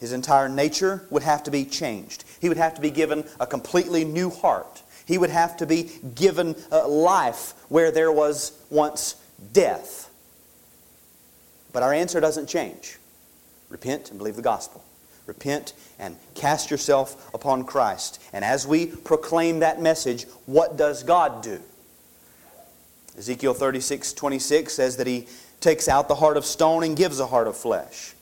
his 0.00 0.12
entire 0.12 0.48
nature 0.48 1.06
would 1.10 1.22
have 1.22 1.42
to 1.44 1.50
be 1.50 1.64
changed. 1.64 2.24
He 2.40 2.48
would 2.48 2.56
have 2.56 2.74
to 2.74 2.80
be 2.80 2.90
given 2.90 3.24
a 3.40 3.46
completely 3.46 4.04
new 4.04 4.30
heart. 4.30 4.82
He 5.08 5.16
would 5.16 5.30
have 5.30 5.56
to 5.56 5.66
be 5.66 5.90
given 6.14 6.54
uh, 6.70 6.86
life 6.86 7.54
where 7.70 7.90
there 7.90 8.12
was 8.12 8.52
once 8.68 9.16
death. 9.54 10.10
But 11.72 11.82
our 11.82 11.94
answer 11.94 12.20
doesn't 12.20 12.46
change. 12.46 12.98
Repent 13.70 14.10
and 14.10 14.18
believe 14.18 14.36
the 14.36 14.42
gospel. 14.42 14.84
Repent 15.24 15.72
and 15.98 16.18
cast 16.34 16.70
yourself 16.70 17.32
upon 17.32 17.64
Christ. 17.64 18.20
And 18.34 18.44
as 18.44 18.66
we 18.66 18.84
proclaim 18.84 19.60
that 19.60 19.80
message, 19.80 20.26
what 20.44 20.76
does 20.76 21.02
God 21.02 21.42
do? 21.42 21.58
Ezekiel 23.16 23.54
36 23.54 24.12
26 24.12 24.74
says 24.74 24.98
that 24.98 25.06
He 25.06 25.26
takes 25.60 25.88
out 25.88 26.08
the 26.08 26.16
heart 26.16 26.36
of 26.36 26.44
stone 26.44 26.84
and 26.84 26.94
gives 26.94 27.18
a 27.18 27.26
heart 27.26 27.46
of 27.46 27.56
flesh. 27.56 28.12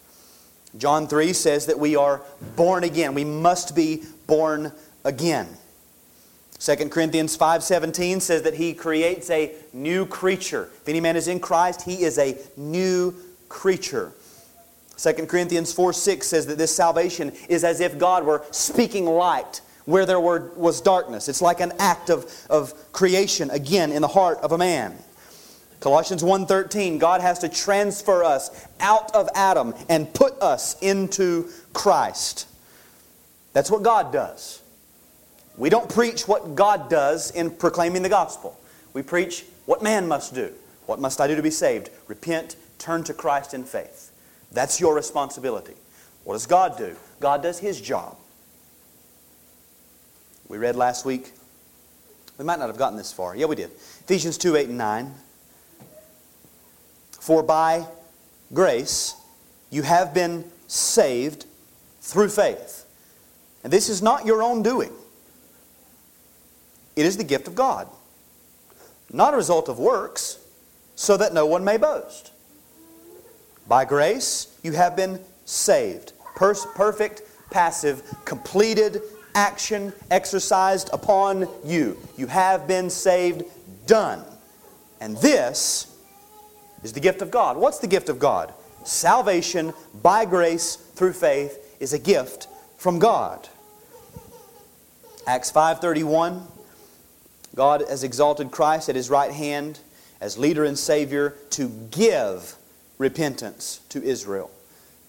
John 0.79 1.09
3 1.09 1.33
says 1.33 1.67
that 1.67 1.81
we 1.81 1.97
are 1.97 2.23
born 2.55 2.85
again. 2.85 3.13
We 3.13 3.25
must 3.25 3.75
be 3.75 4.05
born 4.29 4.71
again. 5.05 5.49
2 6.59 6.91
Corinthians 6.91 7.37
5:17 7.37 8.21
says 8.21 8.43
that 8.43 8.55
he 8.55 8.73
creates 8.73 9.29
a 9.31 9.55
new 9.73 10.07
creature. 10.07 10.71
If 10.83 10.89
any 10.89 11.01
man 11.01 11.17
is 11.17 11.29
in 11.29 11.41
Christ, 11.41 11.83
he 11.83 12.03
is 12.03 12.19
a 12.19 12.37
new 12.57 13.15
creature. 13.49 14.13
2 14.97 15.27
Corinthians 15.27 15.73
4 15.73 15.93
6 15.93 16.27
says 16.27 16.47
that 16.47 16.57
this 16.57 16.75
salvation 16.75 17.33
is 17.49 17.65
as 17.65 17.81
if 17.81 17.99
God 17.99 18.25
were 18.25 18.45
speaking 18.51 19.05
light 19.05 19.61
where 19.85 20.07
there 20.07 20.19
were, 20.19 20.51
was 20.57 20.81
darkness. 20.81 21.29
It's 21.29 21.43
like 21.43 21.61
an 21.61 21.73
act 21.79 22.11
of, 22.11 22.31
of 22.51 22.75
creation 22.93 23.51
again 23.51 23.93
in 23.93 24.03
the 24.03 24.09
heart 24.09 24.39
of 24.39 24.53
a 24.53 24.59
man. 24.59 24.97
Colossians 25.81 26.23
1:13 26.23 26.99
God 26.99 27.21
has 27.21 27.39
to 27.41 27.49
transfer 27.49 28.25
us 28.25 28.67
out 28.81 29.15
of 29.15 29.29
Adam 29.35 29.75
and 29.89 30.13
put 30.13 30.41
us 30.43 30.77
into 30.81 31.51
Christ. 31.73 32.49
That's 33.53 33.71
what 33.71 33.83
God 33.83 34.13
does. 34.13 34.61
We 35.57 35.71
don't 35.71 35.89
preach 35.89 36.29
what 36.29 36.55
God 36.55 36.91
does 36.91 37.31
in 37.31 37.51
proclaiming 37.51 38.03
the 38.03 38.09
gospel. 38.09 38.59
We 38.93 39.03
preach 39.03 39.45
what 39.65 39.83
man 39.83 40.07
must 40.07 40.35
do. 40.35 40.53
What 40.87 41.01
must 41.01 41.21
I 41.21 41.27
do 41.27 41.35
to 41.35 41.43
be 41.43 41.51
saved? 41.51 41.91
Repent, 42.07 42.57
turn 42.79 43.05
to 43.05 43.15
Christ 43.15 43.55
in 43.55 43.65
faith. 43.65 44.13
That's 44.53 44.81
your 44.81 44.95
responsibility. 44.95 45.75
What 46.25 46.35
does 46.35 46.47
God 46.47 46.77
do? 46.79 46.97
God 47.21 47.43
does 47.43 47.59
His 47.59 47.81
job. 47.81 48.17
We 50.49 50.59
read 50.59 50.77
last 50.77 51.05
week. 51.05 51.33
We 52.39 52.45
might 52.45 52.59
not 52.59 52.69
have 52.69 52.79
gotten 52.79 52.97
this 52.97 53.13
far. 53.13 53.35
Yeah, 53.35 53.47
we 53.47 53.57
did. 53.57 53.71
Ephesians 53.71 54.39
2 54.39 54.57
8 54.57 54.69
and 54.69 54.79
9. 54.79 55.15
For 57.21 57.43
by 57.43 57.87
grace 58.53 59.15
you 59.71 59.83
have 59.83 60.15
been 60.15 60.45
saved 60.69 61.47
through 62.01 62.29
faith. 62.29 62.85
And 63.65 63.73
this 63.73 63.89
is 63.89 64.03
not 64.03 64.27
your 64.27 64.43
own 64.43 64.63
doing. 64.63 64.93
It 66.97 67.05
is 67.05 67.19
the 67.19 67.25
gift 67.25 67.47
of 67.47 67.55
God, 67.55 67.89
not 69.13 69.35
a 69.35 69.37
result 69.37 69.69
of 69.69 69.79
works, 69.79 70.39
so 70.95 71.17
that 71.19 71.35
no 71.35 71.45
one 71.47 71.63
may 71.63 71.77
boast. 71.77 72.33
By 73.69 73.85
grace, 73.85 74.49
you 74.63 74.73
have 74.73 74.97
been 74.97 75.21
saved. 75.45 76.13
perfect, 76.37 77.23
passive, 77.51 78.03
completed 78.25 79.03
action 79.35 79.93
exercised 80.11 80.89
upon 80.93 81.49
you. 81.65 81.99
You 82.17 82.27
have 82.27 82.67
been 82.67 82.89
saved, 82.89 83.45
done. 83.87 84.25
And 85.01 85.17
this 85.19 85.95
is 86.83 86.93
the 86.95 87.01
gift 87.01 87.21
of 87.21 87.31
God. 87.31 87.57
What's 87.57 87.79
the 87.79 87.87
gift 87.87 88.09
of 88.09 88.19
God? 88.19 88.55
Salvation 88.85 89.75
by 90.03 90.25
grace 90.25 90.77
through 90.77 91.13
faith 91.13 91.77
is 91.81 91.93
a 91.93 91.99
gift 91.99 92.49
from 92.79 92.99
God. 92.99 93.49
Acts 95.27 95.51
5:31 95.51 96.47
God 97.57 97.83
has 97.89 98.05
exalted 98.05 98.51
Christ 98.51 98.89
at 98.89 98.95
his 98.95 99.11
right 99.11 99.33
hand 99.33 99.81
as 100.21 100.39
leader 100.39 100.65
and 100.65 100.79
savior 100.79 101.35
to 101.51 101.69
give 101.91 102.55
repentance 102.99 103.81
to 103.89 104.03
Israel 104.03 104.51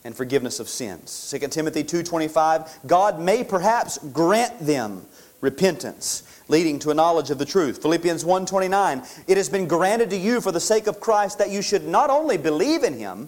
and 0.04 0.16
forgiveness 0.16 0.60
of 0.60 0.70
sins. 0.70 1.12
2 1.12 1.52
Timothy 1.52 1.84
2:25 1.84 2.70
God 2.88 3.20
may 3.20 3.44
perhaps 3.44 3.98
grant 4.14 4.66
them 4.66 5.06
repentance 5.42 6.24
leading 6.48 6.80
to 6.80 6.90
a 6.90 6.94
knowledge 6.94 7.30
of 7.30 7.38
the 7.38 7.46
truth. 7.46 7.82
Philippians 7.82 8.24
1:29 8.24 9.06
It 9.28 9.36
has 9.36 9.50
been 9.50 9.68
granted 9.68 10.10
to 10.12 10.18
you 10.18 10.40
for 10.40 10.54
the 10.54 10.62
sake 10.62 10.88
of 10.88 11.02
Christ 11.02 11.38
that 11.40 11.50
you 11.50 11.62
should 11.62 11.86
not 11.86 12.10
only 12.10 12.38
believe 12.38 12.84
in 12.84 12.98
him 12.98 13.28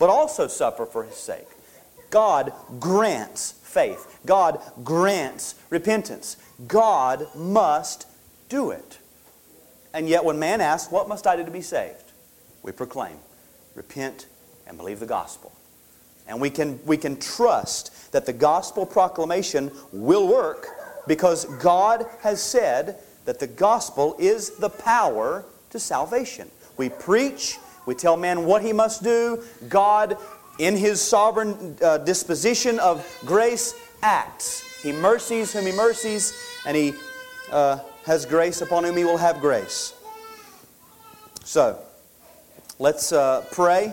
but 0.00 0.10
also 0.10 0.48
suffer 0.48 0.84
for 0.84 1.04
his 1.04 1.16
sake. 1.16 1.46
God 2.10 2.52
grants 2.80 3.54
faith. 3.62 4.18
God 4.26 4.60
grants 4.82 5.54
repentance. 5.70 6.36
God 6.66 7.28
must 7.36 8.06
do 8.52 8.70
it. 8.70 8.98
And 9.94 10.08
yet, 10.08 10.24
when 10.24 10.38
man 10.38 10.60
asks, 10.60 10.92
What 10.92 11.08
must 11.08 11.26
I 11.26 11.36
do 11.36 11.44
to 11.44 11.50
be 11.50 11.62
saved? 11.62 12.12
we 12.62 12.70
proclaim, 12.70 13.16
Repent 13.74 14.26
and 14.66 14.76
believe 14.76 15.00
the 15.00 15.06
gospel. 15.06 15.52
And 16.28 16.40
we 16.40 16.50
can, 16.50 16.78
we 16.84 16.96
can 16.96 17.18
trust 17.18 18.12
that 18.12 18.26
the 18.26 18.32
gospel 18.32 18.86
proclamation 18.86 19.72
will 19.92 20.28
work 20.28 20.66
because 21.08 21.46
God 21.60 22.06
has 22.20 22.40
said 22.40 22.98
that 23.24 23.40
the 23.40 23.46
gospel 23.46 24.14
is 24.18 24.50
the 24.50 24.68
power 24.68 25.44
to 25.70 25.80
salvation. 25.80 26.48
We 26.76 26.90
preach, 26.90 27.58
we 27.86 27.94
tell 27.94 28.16
man 28.16 28.44
what 28.44 28.62
he 28.62 28.72
must 28.72 29.02
do. 29.02 29.42
God, 29.68 30.16
in 30.58 30.76
his 30.76 31.00
sovereign 31.00 31.76
uh, 31.82 31.98
disposition 31.98 32.78
of 32.78 33.04
grace, 33.24 33.74
acts. 34.02 34.62
He 34.82 34.92
mercies 34.92 35.52
whom 35.52 35.66
he 35.66 35.72
mercies, 35.72 36.34
and 36.66 36.76
he 36.76 36.92
uh, 37.50 37.78
has 38.04 38.26
grace 38.26 38.60
upon 38.60 38.84
whom 38.84 38.96
he 38.96 39.04
will 39.04 39.18
have 39.18 39.40
grace. 39.40 39.94
So, 41.44 41.78
let's 42.78 43.12
uh, 43.12 43.44
pray, 43.52 43.92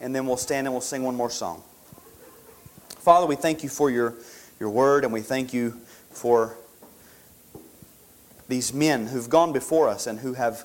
and 0.00 0.14
then 0.14 0.26
we'll 0.26 0.36
stand 0.36 0.66
and 0.66 0.74
we'll 0.74 0.80
sing 0.80 1.02
one 1.02 1.16
more 1.16 1.30
song. 1.30 1.62
Father, 2.98 3.26
we 3.26 3.36
thank 3.36 3.62
you 3.62 3.68
for 3.68 3.90
your, 3.90 4.14
your 4.58 4.70
word, 4.70 5.04
and 5.04 5.12
we 5.12 5.20
thank 5.20 5.52
you 5.52 5.80
for 6.10 6.56
these 8.48 8.74
men 8.74 9.06
who've 9.06 9.30
gone 9.30 9.52
before 9.52 9.88
us 9.88 10.06
and 10.06 10.18
who 10.18 10.34
have, 10.34 10.64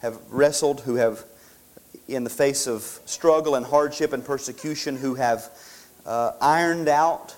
have 0.00 0.18
wrestled, 0.28 0.82
who 0.82 0.96
have, 0.96 1.24
in 2.06 2.24
the 2.24 2.30
face 2.30 2.66
of 2.66 3.00
struggle 3.06 3.54
and 3.54 3.66
hardship 3.66 4.12
and 4.12 4.24
persecution, 4.24 4.96
who 4.96 5.14
have 5.14 5.50
uh, 6.04 6.32
ironed 6.40 6.88
out 6.88 7.34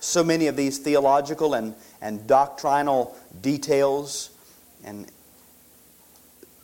so 0.00 0.22
many 0.22 0.46
of 0.48 0.56
these 0.56 0.78
theological 0.78 1.54
and, 1.54 1.74
and 2.04 2.26
doctrinal 2.26 3.16
details 3.40 4.28
and 4.84 5.10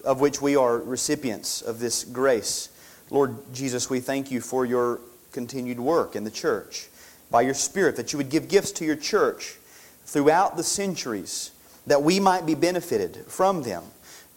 of 0.05 0.21
which 0.21 0.43
we 0.43 0.55
are 0.55 0.77
recipients 0.79 1.63
of 1.63 1.81
this 1.81 2.05
grace. 2.05 2.69
Lord 3.09 3.37
Jesus, 3.53 3.89
we 3.89 4.01
thank 4.01 4.31
you 4.31 4.43
for 4.43 4.67
your 4.67 5.01
continued 5.33 5.81
work 5.81 6.15
in 6.15 6.25
the 6.25 6.31
church. 6.31 6.89
By 7.31 7.41
your 7.41 7.55
Spirit, 7.55 7.97
that 7.97 8.13
you 8.13 8.19
would 8.19 8.29
give 8.29 8.49
gifts 8.49 8.71
to 8.73 8.85
your 8.85 8.97
church 8.97 9.57
throughout 10.05 10.59
the 10.59 10.63
centuries, 10.63 11.53
that 11.87 12.03
we 12.03 12.21
might 12.21 12.45
be 12.45 12.55
benefited 12.55 13.25
from 13.27 13.63
them. 13.63 13.85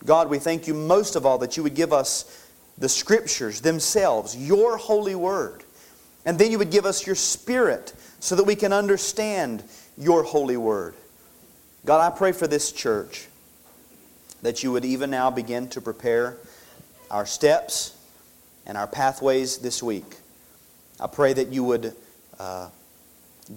God, 0.05 0.29
we 0.29 0.39
thank 0.39 0.67
you 0.67 0.73
most 0.73 1.17
of 1.17 1.25
all 1.25 1.37
that 1.39 1.57
you 1.57 1.63
would 1.63 1.75
give 1.75 1.91
us 1.91 2.47
the 2.77 2.89
Scriptures 2.89 3.59
themselves, 3.61 4.37
your 4.37 4.77
holy 4.77 5.15
word. 5.15 5.63
And 6.25 6.39
then 6.39 6.51
you 6.51 6.59
would 6.59 6.71
give 6.71 6.85
us 6.85 7.05
your 7.05 7.15
Spirit 7.15 7.93
so 8.19 8.35
that 8.35 8.45
we 8.45 8.55
can 8.55 8.71
understand 8.71 9.63
your 9.97 10.23
holy 10.23 10.57
word. 10.57 10.95
God, 11.85 12.01
I 12.01 12.15
pray 12.15 12.31
for 12.31 12.47
this 12.47 12.71
church 12.71 13.27
that 14.41 14.63
you 14.63 14.71
would 14.71 14.85
even 14.85 15.09
now 15.09 15.29
begin 15.29 15.67
to 15.69 15.81
prepare 15.81 16.37
our 17.09 17.25
steps 17.25 17.95
and 18.65 18.77
our 18.77 18.87
pathways 18.87 19.57
this 19.57 19.83
week. 19.83 20.17
I 20.99 21.07
pray 21.07 21.33
that 21.33 21.49
you 21.49 21.63
would 21.63 21.95
uh, 22.39 22.69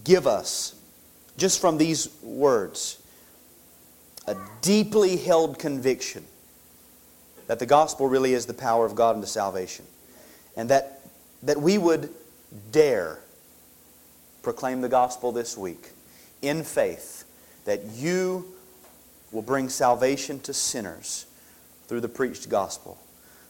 give 0.04 0.26
us, 0.26 0.74
just 1.36 1.60
from 1.60 1.78
these 1.78 2.08
words, 2.22 3.00
a 4.26 4.36
deeply 4.62 5.16
held 5.16 5.58
conviction 5.58 6.24
that 7.46 7.58
the 7.60 7.66
gospel 7.66 8.08
really 8.08 8.32
is 8.32 8.46
the 8.46 8.54
power 8.54 8.84
of 8.84 8.94
God 8.94 9.14
unto 9.14 9.26
salvation. 9.26 9.84
And 10.56 10.68
that, 10.70 11.00
that 11.44 11.60
we 11.60 11.78
would 11.78 12.10
dare 12.72 13.20
proclaim 14.42 14.80
the 14.80 14.88
gospel 14.88 15.32
this 15.32 15.56
week 15.56 15.90
in 16.42 16.62
faith 16.62 17.24
that 17.64 17.84
you 17.84 18.46
will 19.32 19.42
bring 19.42 19.68
salvation 19.68 20.40
to 20.40 20.52
sinners 20.52 21.26
through 21.86 22.00
the 22.00 22.08
preached 22.08 22.48
gospel. 22.48 22.98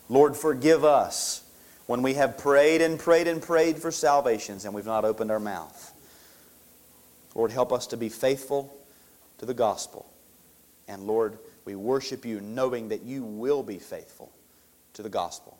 Lord, 0.08 0.36
forgive 0.36 0.84
us 0.84 1.42
when 1.86 2.02
we 2.02 2.14
have 2.14 2.38
prayed 2.38 2.80
and 2.80 2.98
prayed 2.98 3.28
and 3.28 3.40
prayed 3.40 3.78
for 3.78 3.90
salvations 3.90 4.64
and 4.64 4.74
we've 4.74 4.86
not 4.86 5.04
opened 5.04 5.30
our 5.30 5.40
mouth. 5.40 5.92
Lord, 7.34 7.50
help 7.50 7.72
us 7.72 7.86
to 7.88 7.96
be 7.96 8.08
faithful 8.08 8.76
to 9.38 9.46
the 9.46 9.54
gospel. 9.54 10.06
And 10.88 11.06
Lord, 11.06 11.38
we 11.64 11.74
worship 11.74 12.24
you 12.24 12.40
knowing 12.40 12.88
that 12.88 13.02
you 13.02 13.24
will 13.24 13.62
be 13.62 13.78
faithful 13.78 14.32
to 14.94 15.02
the 15.02 15.08
gospel. 15.08 15.58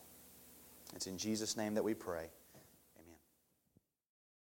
It's 0.95 1.07
in 1.07 1.19
Jesus' 1.19 1.57
name 1.57 1.75
that 1.75 1.85
we 1.85 1.95
pray. 1.95 2.27